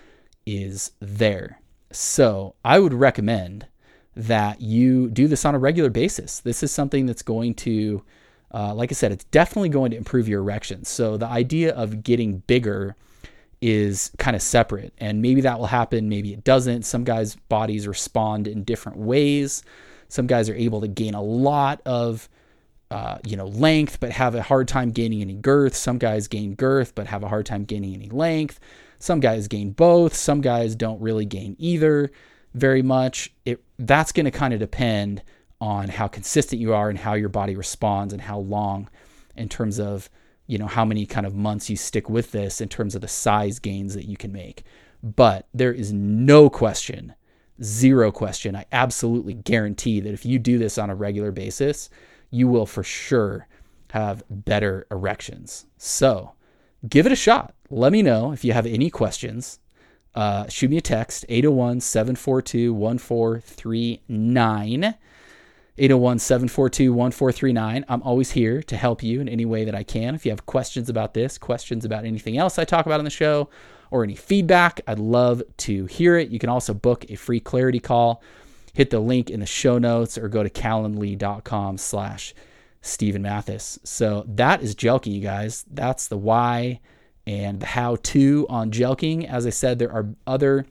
is 0.44 0.92
there. 1.00 1.60
So 1.96 2.54
I 2.64 2.78
would 2.78 2.94
recommend 2.94 3.66
that 4.14 4.60
you 4.60 5.10
do 5.10 5.28
this 5.28 5.44
on 5.44 5.54
a 5.54 5.58
regular 5.58 5.90
basis. 5.90 6.40
This 6.40 6.62
is 6.62 6.70
something 6.70 7.06
that's 7.06 7.22
going 7.22 7.54
to, 7.54 8.02
uh, 8.52 8.74
like 8.74 8.92
I 8.92 8.94
said, 8.94 9.12
it's 9.12 9.24
definitely 9.24 9.70
going 9.70 9.90
to 9.92 9.96
improve 9.96 10.28
your 10.28 10.40
erections. 10.40 10.88
So 10.88 11.16
the 11.16 11.26
idea 11.26 11.74
of 11.74 12.02
getting 12.02 12.38
bigger 12.38 12.96
is 13.60 14.10
kind 14.18 14.36
of 14.36 14.42
separate. 14.42 14.92
And 14.98 15.22
maybe 15.22 15.40
that 15.42 15.58
will 15.58 15.66
happen, 15.66 16.08
maybe 16.08 16.32
it 16.32 16.44
doesn't. 16.44 16.82
Some 16.82 17.04
guys' 17.04 17.36
bodies 17.48 17.86
respond 17.86 18.48
in 18.48 18.64
different 18.64 18.98
ways. 18.98 19.62
Some 20.08 20.26
guys 20.26 20.50
are 20.50 20.54
able 20.54 20.80
to 20.82 20.88
gain 20.88 21.14
a 21.14 21.22
lot 21.22 21.80
of 21.86 22.28
uh, 22.92 23.16
you 23.24 23.38
know, 23.38 23.46
length, 23.46 24.00
but 24.00 24.10
have 24.10 24.34
a 24.34 24.42
hard 24.42 24.68
time 24.68 24.90
gaining 24.90 25.22
any 25.22 25.32
girth. 25.32 25.74
Some 25.74 25.96
guys 25.96 26.28
gain 26.28 26.54
girth, 26.54 26.94
but 26.94 27.06
have 27.06 27.22
a 27.22 27.28
hard 27.28 27.46
time 27.46 27.64
gaining 27.64 27.94
any 27.94 28.10
length. 28.10 28.60
Some 29.02 29.18
guys 29.20 29.48
gain 29.48 29.72
both. 29.72 30.14
Some 30.14 30.40
guys 30.40 30.76
don't 30.76 31.00
really 31.00 31.24
gain 31.24 31.56
either 31.58 32.12
very 32.54 32.82
much. 32.82 33.34
It 33.44 33.62
that's 33.78 34.12
going 34.12 34.26
to 34.26 34.30
kind 34.30 34.54
of 34.54 34.60
depend 34.60 35.22
on 35.60 35.88
how 35.88 36.06
consistent 36.06 36.60
you 36.60 36.72
are 36.72 36.88
and 36.88 36.98
how 36.98 37.14
your 37.14 37.28
body 37.28 37.56
responds 37.56 38.12
and 38.12 38.22
how 38.22 38.38
long, 38.38 38.88
in 39.36 39.48
terms 39.48 39.80
of 39.80 40.08
you 40.46 40.58
know 40.58 40.66
how 40.66 40.84
many 40.84 41.06
kind 41.06 41.26
of 41.26 41.34
months 41.34 41.68
you 41.70 41.76
stick 41.76 42.08
with 42.08 42.30
this 42.32 42.60
in 42.60 42.68
terms 42.68 42.94
of 42.94 43.00
the 43.00 43.08
size 43.08 43.58
gains 43.58 43.94
that 43.94 44.06
you 44.06 44.16
can 44.16 44.32
make 44.32 44.64
but 45.02 45.46
there 45.54 45.72
is 45.72 45.92
no 45.92 46.50
question 46.50 47.14
zero 47.62 48.10
question 48.10 48.56
i 48.56 48.64
absolutely 48.72 49.34
guarantee 49.34 50.00
that 50.00 50.12
if 50.12 50.26
you 50.26 50.38
do 50.38 50.58
this 50.58 50.78
on 50.78 50.90
a 50.90 50.94
regular 50.94 51.30
basis 51.30 51.88
you 52.30 52.48
will 52.48 52.66
for 52.66 52.82
sure 52.82 53.46
have 53.90 54.22
better 54.28 54.86
erections 54.90 55.66
so 55.78 56.32
give 56.88 57.06
it 57.06 57.12
a 57.12 57.16
shot 57.16 57.54
let 57.72 57.92
me 57.92 58.02
know 58.02 58.32
if 58.32 58.44
you 58.44 58.52
have 58.52 58.66
any 58.66 58.90
questions 58.90 59.58
uh, 60.14 60.46
shoot 60.48 60.70
me 60.70 60.76
a 60.76 60.82
text 60.82 61.24
801 61.28 61.80
742 61.80 62.72
1439 62.74 64.94
801 65.78 66.18
742 66.18 66.92
1439. 66.92 67.84
I'm 67.88 68.02
always 68.02 68.32
here 68.32 68.62
to 68.64 68.76
help 68.76 69.02
you 69.02 69.22
in 69.22 69.28
any 69.28 69.46
way 69.46 69.64
that 69.64 69.74
I 69.74 69.84
can. 69.84 70.14
If 70.14 70.26
you 70.26 70.30
have 70.30 70.44
questions 70.44 70.90
about 70.90 71.14
this, 71.14 71.38
questions 71.38 71.86
about 71.86 72.04
anything 72.04 72.36
else 72.36 72.58
I 72.58 72.64
talk 72.64 72.84
about 72.84 73.00
on 73.00 73.04
the 73.04 73.10
show, 73.10 73.48
or 73.90 74.04
any 74.04 74.14
feedback, 74.14 74.82
I'd 74.86 74.98
love 74.98 75.42
to 75.58 75.86
hear 75.86 76.18
it. 76.18 76.28
You 76.28 76.38
can 76.38 76.50
also 76.50 76.74
book 76.74 77.06
a 77.08 77.14
free 77.14 77.40
clarity 77.40 77.80
call. 77.80 78.22
Hit 78.74 78.90
the 78.90 79.00
link 79.00 79.30
in 79.30 79.40
the 79.40 79.46
show 79.46 79.78
notes 79.78 80.18
or 80.18 80.28
go 80.28 80.42
to 80.42 80.50
calendly.com 80.50 81.78
slash 81.78 82.34
Stephen 82.82 83.22
Mathis. 83.22 83.78
So 83.84 84.24
that 84.28 84.62
is 84.62 84.74
jelqing, 84.74 85.14
you 85.14 85.20
guys. 85.20 85.64
That's 85.70 86.08
the 86.08 86.16
why 86.16 86.80
and 87.26 87.60
the 87.60 87.66
how 87.66 87.96
to 87.96 88.46
on 88.48 88.70
jelqing. 88.70 89.28
As 89.28 89.46
I 89.46 89.50
said, 89.50 89.78
there 89.78 89.92
are 89.92 90.06
other 90.26 90.66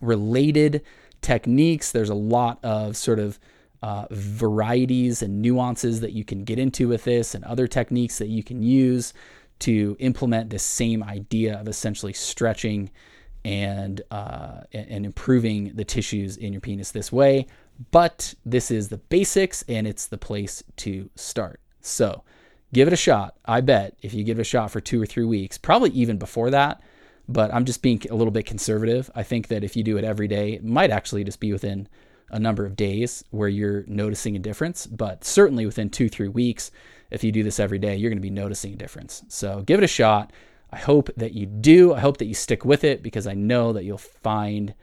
related 0.00 0.82
techniques. 1.20 1.92
There's 1.92 2.10
a 2.10 2.14
lot 2.14 2.58
of 2.62 2.96
sort 2.96 3.18
of 3.18 3.38
uh, 3.82 4.06
varieties 4.10 5.22
and 5.22 5.42
nuances 5.42 6.00
that 6.00 6.12
you 6.12 6.24
can 6.24 6.44
get 6.44 6.58
into 6.58 6.88
with 6.88 7.04
this 7.04 7.34
and 7.34 7.44
other 7.44 7.66
techniques 7.66 8.18
that 8.18 8.28
you 8.28 8.42
can 8.42 8.62
use 8.62 9.12
to 9.58 9.96
implement 9.98 10.50
this 10.50 10.62
same 10.62 11.02
idea 11.02 11.60
of 11.60 11.68
essentially 11.68 12.12
stretching 12.12 12.90
and 13.44 14.02
uh, 14.10 14.60
and 14.72 15.04
improving 15.04 15.72
the 15.74 15.84
tissues 15.84 16.36
in 16.36 16.52
your 16.52 16.60
penis 16.60 16.92
this 16.92 17.10
way. 17.10 17.46
But 17.90 18.34
this 18.44 18.70
is 18.70 18.88
the 18.88 18.98
basics, 18.98 19.64
and 19.68 19.86
it's 19.86 20.06
the 20.06 20.18
place 20.18 20.62
to 20.76 21.10
start. 21.16 21.60
So 21.80 22.22
give 22.72 22.88
it 22.88 22.94
a 22.94 22.96
shot. 22.96 23.36
I 23.44 23.60
bet 23.60 23.96
if 24.02 24.14
you 24.14 24.24
give 24.24 24.38
it 24.38 24.42
a 24.42 24.44
shot 24.44 24.70
for 24.70 24.80
two 24.80 25.00
or 25.00 25.06
three 25.06 25.24
weeks, 25.24 25.58
probably 25.58 25.90
even 25.90 26.18
before 26.18 26.50
that. 26.50 26.80
But 27.28 27.54
I'm 27.54 27.64
just 27.64 27.82
being 27.82 28.02
a 28.10 28.14
little 28.14 28.32
bit 28.32 28.46
conservative. 28.46 29.10
I 29.14 29.22
think 29.22 29.48
that 29.48 29.62
if 29.62 29.76
you 29.76 29.84
do 29.84 29.96
it 29.96 30.04
every 30.04 30.26
day, 30.26 30.54
it 30.54 30.64
might 30.64 30.90
actually 30.90 31.24
just 31.24 31.40
be 31.40 31.52
within 31.52 31.88
a 32.32 32.38
number 32.38 32.64
of 32.64 32.74
days 32.74 33.22
where 33.30 33.48
you're 33.48 33.84
noticing 33.86 34.34
a 34.34 34.40
difference, 34.40 34.86
but 34.86 35.22
certainly 35.24 35.66
within 35.66 35.90
two, 35.90 36.08
three 36.08 36.28
weeks, 36.28 36.70
if 37.10 37.22
you 37.22 37.30
do 37.30 37.42
this 37.42 37.60
every 37.60 37.78
day, 37.78 37.94
you're 37.94 38.10
going 38.10 38.16
to 38.16 38.22
be 38.22 38.30
noticing 38.30 38.72
a 38.72 38.76
difference. 38.76 39.22
So 39.28 39.62
give 39.62 39.78
it 39.78 39.84
a 39.84 39.88
shot. 39.88 40.32
I 40.72 40.78
hope 40.78 41.10
that 41.16 41.32
you 41.32 41.44
do. 41.44 41.92
I 41.92 42.00
hope 42.00 42.16
that 42.16 42.24
you 42.24 42.34
stick 42.34 42.64
with 42.64 42.84
it 42.84 43.02
because 43.02 43.26
I 43.26 43.34
know 43.34 43.74
that 43.74 43.84
you'll 43.84 43.98
find 43.98 44.74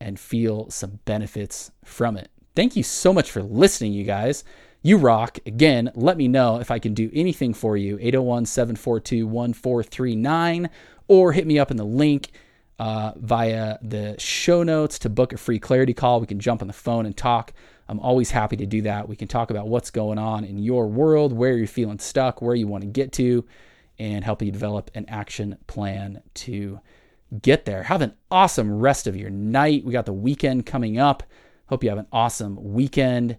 and 0.00 0.18
feel 0.18 0.70
some 0.70 1.00
benefits 1.04 1.72
from 1.84 2.16
it. 2.16 2.30
Thank 2.54 2.76
you 2.76 2.84
so 2.84 3.12
much 3.12 3.30
for 3.30 3.42
listening, 3.42 3.92
you 3.92 4.04
guys. 4.04 4.44
You 4.82 4.96
rock. 4.96 5.38
Again, 5.46 5.92
let 5.94 6.16
me 6.16 6.26
know 6.26 6.58
if 6.58 6.70
I 6.70 6.80
can 6.80 6.92
do 6.92 7.08
anything 7.14 7.54
for 7.54 7.76
you. 7.76 7.98
801 8.00 8.46
742 8.46 9.26
1439 9.26 10.70
or 11.08 11.32
hit 11.32 11.46
me 11.46 11.58
up 11.58 11.70
in 11.70 11.76
the 11.76 11.84
link 11.84 12.32
uh, 12.78 13.12
via 13.16 13.78
the 13.80 14.16
show 14.18 14.64
notes 14.64 14.98
to 15.00 15.08
book 15.08 15.32
a 15.32 15.36
free 15.36 15.60
clarity 15.60 15.94
call. 15.94 16.20
We 16.20 16.26
can 16.26 16.40
jump 16.40 16.62
on 16.62 16.66
the 16.66 16.74
phone 16.74 17.06
and 17.06 17.16
talk. 17.16 17.52
I'm 17.88 18.00
always 18.00 18.32
happy 18.32 18.56
to 18.56 18.66
do 18.66 18.82
that. 18.82 19.08
We 19.08 19.14
can 19.14 19.28
talk 19.28 19.50
about 19.50 19.68
what's 19.68 19.90
going 19.90 20.18
on 20.18 20.44
in 20.44 20.58
your 20.58 20.88
world, 20.88 21.32
where 21.32 21.56
you're 21.56 21.66
feeling 21.68 21.98
stuck, 21.98 22.42
where 22.42 22.54
you 22.56 22.66
want 22.66 22.82
to 22.82 22.88
get 22.88 23.12
to, 23.12 23.44
and 23.98 24.24
help 24.24 24.42
you 24.42 24.50
develop 24.50 24.90
an 24.94 25.04
action 25.08 25.58
plan 25.68 26.22
to 26.34 26.80
get 27.40 27.66
there. 27.66 27.84
Have 27.84 28.02
an 28.02 28.14
awesome 28.30 28.80
rest 28.80 29.06
of 29.06 29.16
your 29.16 29.30
night. 29.30 29.84
We 29.84 29.92
got 29.92 30.06
the 30.06 30.12
weekend 30.12 30.66
coming 30.66 30.98
up. 30.98 31.22
Hope 31.66 31.84
you 31.84 31.90
have 31.90 31.98
an 31.98 32.08
awesome 32.12 32.58
weekend. 32.72 33.36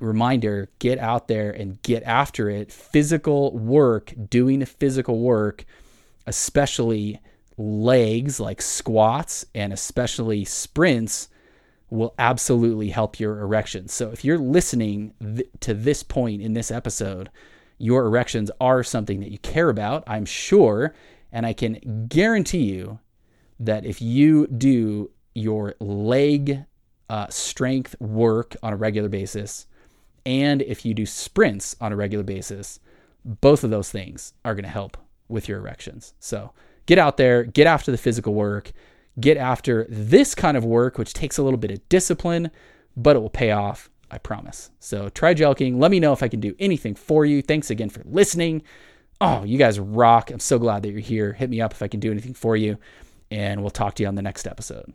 Reminder 0.00 0.70
get 0.78 0.98
out 0.98 1.28
there 1.28 1.50
and 1.50 1.80
get 1.82 2.02
after 2.02 2.48
it. 2.50 2.72
Physical 2.72 3.56
work, 3.56 4.12
doing 4.30 4.64
physical 4.64 5.20
work, 5.20 5.64
especially 6.26 7.20
legs 7.56 8.38
like 8.38 8.60
squats 8.60 9.46
and 9.54 9.72
especially 9.72 10.44
sprints, 10.44 11.28
will 11.90 12.14
absolutely 12.18 12.90
help 12.90 13.20
your 13.20 13.40
erections. 13.40 13.92
So 13.92 14.10
if 14.10 14.24
you're 14.24 14.38
listening 14.38 15.14
th- 15.20 15.48
to 15.60 15.72
this 15.72 16.02
point 16.02 16.42
in 16.42 16.52
this 16.52 16.70
episode, 16.70 17.30
your 17.78 18.06
erections 18.06 18.50
are 18.60 18.82
something 18.82 19.20
that 19.20 19.30
you 19.30 19.38
care 19.38 19.68
about, 19.68 20.02
I'm 20.06 20.24
sure. 20.24 20.94
And 21.30 21.46
I 21.46 21.52
can 21.52 22.06
guarantee 22.08 22.64
you 22.64 22.98
that 23.60 23.84
if 23.84 24.00
you 24.02 24.46
do 24.48 25.10
your 25.34 25.74
leg 25.80 26.64
uh, 27.08 27.28
strength 27.28 27.94
work 28.00 28.56
on 28.62 28.72
a 28.72 28.76
regular 28.76 29.08
basis, 29.08 29.66
and 30.26 30.60
if 30.60 30.84
you 30.84 30.92
do 30.92 31.06
sprints 31.06 31.76
on 31.80 31.92
a 31.92 31.96
regular 31.96 32.24
basis, 32.24 32.80
both 33.24 33.64
of 33.64 33.70
those 33.70 33.90
things 33.90 34.34
are 34.44 34.54
going 34.54 34.64
to 34.64 34.70
help 34.70 34.96
with 35.28 35.48
your 35.48 35.58
erections. 35.58 36.14
So 36.18 36.52
get 36.86 36.98
out 36.98 37.16
there, 37.16 37.44
get 37.44 37.66
after 37.66 37.90
the 37.90 37.96
physical 37.96 38.34
work, 38.34 38.72
get 39.18 39.36
after 39.36 39.86
this 39.88 40.34
kind 40.34 40.56
of 40.56 40.64
work, 40.64 40.98
which 40.98 41.14
takes 41.14 41.38
a 41.38 41.42
little 41.42 41.58
bit 41.58 41.70
of 41.70 41.88
discipline, 41.88 42.50
but 42.96 43.16
it 43.16 43.20
will 43.20 43.30
pay 43.30 43.52
off, 43.52 43.88
I 44.10 44.18
promise. 44.18 44.70
So 44.80 45.08
try 45.08 45.32
Jelqing. 45.32 45.78
Let 45.78 45.92
me 45.92 46.00
know 46.00 46.12
if 46.12 46.22
I 46.22 46.28
can 46.28 46.40
do 46.40 46.56
anything 46.58 46.96
for 46.96 47.24
you. 47.24 47.40
Thanks 47.40 47.70
again 47.70 47.88
for 47.88 48.02
listening. 48.04 48.62
Oh, 49.20 49.44
you 49.44 49.58
guys 49.58 49.78
rock. 49.80 50.30
I'm 50.30 50.40
so 50.40 50.58
glad 50.58 50.82
that 50.82 50.90
you're 50.90 51.00
here. 51.00 51.32
Hit 51.32 51.50
me 51.50 51.60
up 51.60 51.72
if 51.72 51.82
I 51.82 51.88
can 51.88 52.00
do 52.00 52.10
anything 52.10 52.34
for 52.34 52.56
you, 52.56 52.78
and 53.30 53.60
we'll 53.60 53.70
talk 53.70 53.94
to 53.94 54.02
you 54.02 54.08
on 54.08 54.16
the 54.16 54.22
next 54.22 54.46
episode. 54.46 54.92